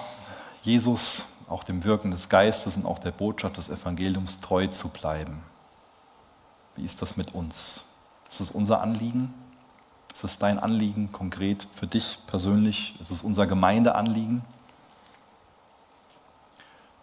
[0.63, 5.43] Jesus, auch dem Wirken des Geistes und auch der Botschaft des Evangeliums treu zu bleiben.
[6.77, 7.85] Wie ist das mit uns?
[8.31, 9.35] Ist es unser Anliegen?
[10.13, 12.95] Ist es dein Anliegen konkret für dich persönlich?
[13.01, 14.43] Ist es unser Gemeindeanliegen?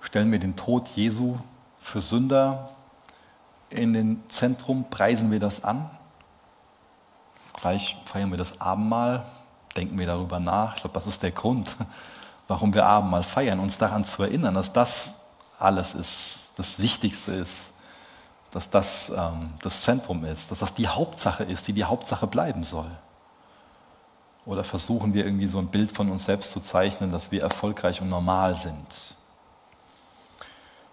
[0.01, 1.37] Stellen wir den Tod Jesu
[1.79, 2.69] für Sünder
[3.69, 5.89] in den Zentrum, preisen wir das an.
[7.53, 9.25] Gleich feiern wir das Abendmahl,
[9.75, 10.75] denken wir darüber nach.
[10.75, 11.75] Ich glaube, das ist der Grund,
[12.47, 15.11] warum wir Abendmahl feiern, uns daran zu erinnern, dass das
[15.59, 17.73] alles ist, das Wichtigste ist,
[18.51, 22.63] dass das ähm, das Zentrum ist, dass das die Hauptsache ist, die die Hauptsache bleiben
[22.63, 22.89] soll.
[24.45, 28.01] Oder versuchen wir irgendwie so ein Bild von uns selbst zu zeichnen, dass wir erfolgreich
[28.01, 29.15] und normal sind.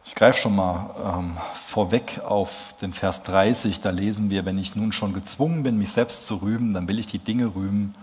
[0.04, 4.76] Ich greife schon mal ähm, vorweg auf den Vers 30, da lesen wir, wenn ich
[4.76, 7.94] nun schon gezwungen bin, mich selbst zu rühmen, dann will ich die Dinge rühmen,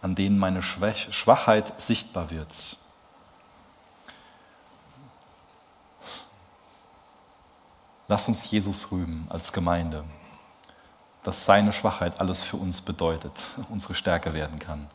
[0.00, 2.78] an denen meine Schwachheit sichtbar wird.
[8.10, 10.02] Lass uns Jesus rühmen als Gemeinde,
[11.22, 13.30] dass seine Schwachheit alles für uns bedeutet,
[13.68, 14.88] unsere Stärke werden kann.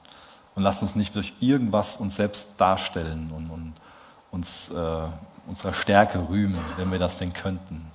[0.54, 3.74] Und lass uns nicht durch irgendwas uns selbst darstellen und, und
[4.32, 5.08] uns äh,
[5.48, 7.90] unserer Stärke rühmen, wenn wir das denn könnten.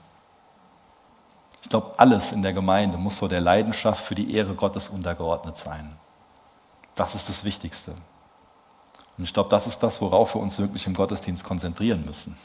[1.62, 5.58] Ich glaube, alles in der Gemeinde muss so der Leidenschaft für die Ehre Gottes untergeordnet
[5.58, 5.98] sein.
[6.94, 7.90] Das ist das Wichtigste.
[9.18, 12.38] Und ich glaube, das ist das, worauf wir uns wirklich im Gottesdienst konzentrieren müssen.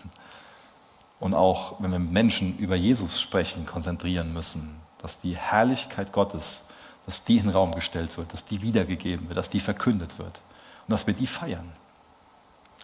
[1.25, 6.63] Und auch, wenn wir mit Menschen über Jesus sprechen, konzentrieren müssen, dass die Herrlichkeit Gottes,
[7.07, 10.39] dass die in den Raum gestellt wird, dass die wiedergegeben wird, dass die verkündet wird
[10.87, 11.71] und dass wir die feiern.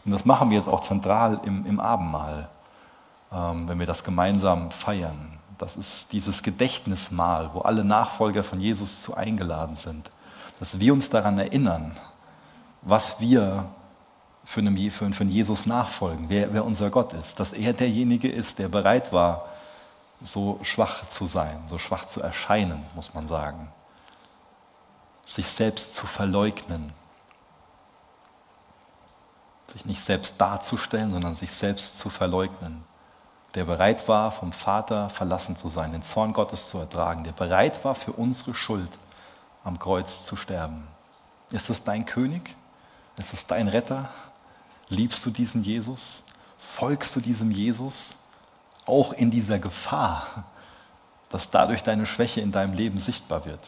[0.05, 2.49] Und das machen wir jetzt auch zentral im, im Abendmahl,
[3.31, 5.37] ähm, wenn wir das gemeinsam feiern.
[5.59, 10.09] Das ist dieses Gedächtnismahl, wo alle Nachfolger von Jesus zu eingeladen sind.
[10.57, 11.95] Dass wir uns daran erinnern,
[12.81, 13.69] was wir
[14.43, 17.39] für einen, für einen Jesus nachfolgen, wer, wer unser Gott ist.
[17.39, 19.47] Dass er derjenige ist, der bereit war,
[20.21, 23.71] so schwach zu sein, so schwach zu erscheinen, muss man sagen.
[25.25, 26.93] Sich selbst zu verleugnen,
[29.67, 32.83] sich nicht selbst darzustellen, sondern sich selbst zu verleugnen.
[33.55, 37.83] Der bereit war, vom Vater verlassen zu sein, den Zorn Gottes zu ertragen, der bereit
[37.83, 38.91] war, für unsere Schuld
[39.63, 40.87] am Kreuz zu sterben.
[41.51, 42.55] Ist es dein König?
[43.17, 44.09] Ist es dein Retter?
[44.91, 46.21] Liebst du diesen Jesus?
[46.59, 48.17] Folgst du diesem Jesus?
[48.85, 50.43] Auch in dieser Gefahr,
[51.29, 53.65] dass dadurch deine Schwäche in deinem Leben sichtbar wird.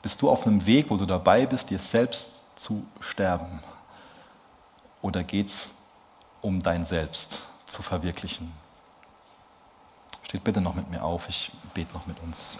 [0.00, 3.60] Bist du auf einem Weg, wo du dabei bist, dir selbst zu sterben?
[5.02, 5.74] Oder geht es
[6.40, 8.50] um dein Selbst zu verwirklichen?
[10.22, 12.58] Steht bitte noch mit mir auf, ich bete noch mit uns.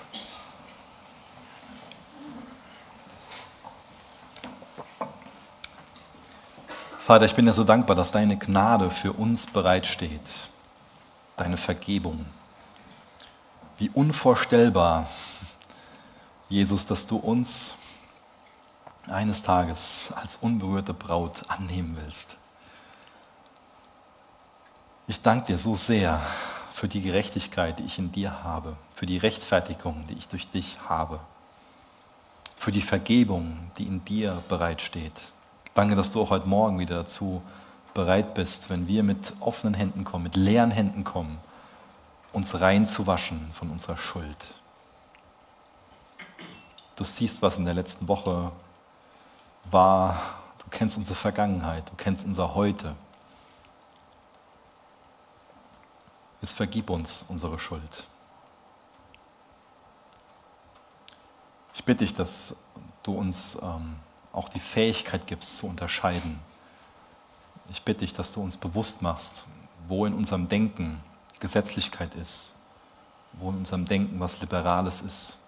[7.07, 10.21] Vater, ich bin dir so dankbar, dass deine Gnade für uns bereitsteht,
[11.37, 12.27] deine Vergebung.
[13.79, 15.09] Wie unvorstellbar,
[16.51, 17.75] Jesus, dass du uns
[19.09, 22.37] eines Tages als unberührte Braut annehmen willst.
[25.07, 26.21] Ich danke dir so sehr
[26.75, 30.77] für die Gerechtigkeit, die ich in dir habe, für die Rechtfertigung, die ich durch dich
[30.87, 31.19] habe,
[32.57, 35.33] für die Vergebung, die in dir bereitsteht.
[35.81, 37.41] Danke, dass du auch heute Morgen wieder dazu
[37.95, 41.41] bereit bist, wenn wir mit offenen Händen kommen, mit leeren Händen kommen,
[42.35, 44.53] uns rein zu waschen von unserer Schuld.
[46.97, 48.53] Du siehst, was in der letzten Woche
[49.71, 50.21] war,
[50.59, 52.95] du kennst unsere Vergangenheit, du kennst unser Heute.
[56.43, 58.07] Jetzt vergib uns unsere Schuld.
[61.73, 62.55] Ich bitte dich, dass
[63.03, 63.97] du uns ähm,
[64.33, 66.39] auch die Fähigkeit gibst zu unterscheiden.
[67.71, 69.45] Ich bitte dich, dass du uns bewusst machst,
[69.89, 71.01] wo in unserem Denken
[71.41, 72.55] Gesetzlichkeit ist
[73.33, 75.39] wo in unserem Denken was Liberales ist.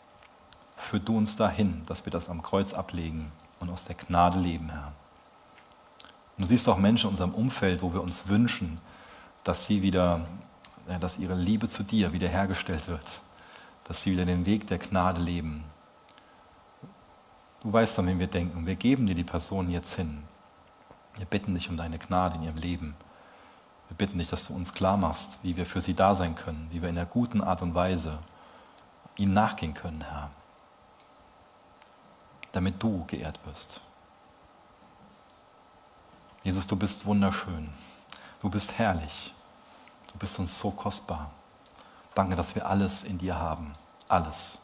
[0.77, 3.31] Führ du uns dahin, dass wir das am Kreuz ablegen
[3.61, 4.93] und aus der Gnade leben, Herr.
[6.37, 8.81] Und du siehst auch Menschen in unserem Umfeld, wo wir uns wünschen,
[9.45, 10.27] dass sie wieder,
[11.01, 13.05] dass ihre Liebe zu dir wiederhergestellt wird,
[13.85, 15.65] dass sie wieder den Weg der Gnade leben.
[17.63, 18.67] Du weißt, an wen wir denken.
[18.67, 20.25] Wir geben dir die Person jetzt hin.
[21.15, 22.97] Wir bitten dich um deine Gnade in ihrem Leben.
[23.89, 26.67] Wir bitten dich, dass du uns klar machst, wie wir für sie da sein können,
[26.73, 28.19] wie wir in einer guten Art und Weise
[29.17, 30.31] ihnen nachgehen können, Herr,
[32.51, 33.81] damit du geehrt wirst.
[36.43, 37.69] Jesus, du bist wunderschön.
[38.41, 39.35] Du bist herrlich.
[40.13, 41.31] Du bist uns so kostbar.
[42.15, 43.75] Danke, dass wir alles in dir haben.
[44.09, 44.62] Alles.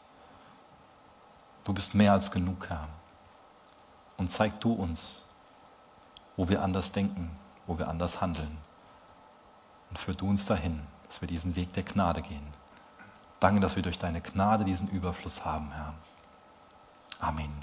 [1.69, 2.87] Du bist mehr als genug, Herr.
[4.17, 5.23] Und zeig du uns,
[6.35, 7.29] wo wir anders denken,
[7.67, 8.57] wo wir anders handeln.
[9.91, 12.55] Und führ du uns dahin, dass wir diesen Weg der Gnade gehen.
[13.39, 15.93] Danke, dass wir durch deine Gnade diesen Überfluss haben, Herr.
[17.19, 17.53] Amen.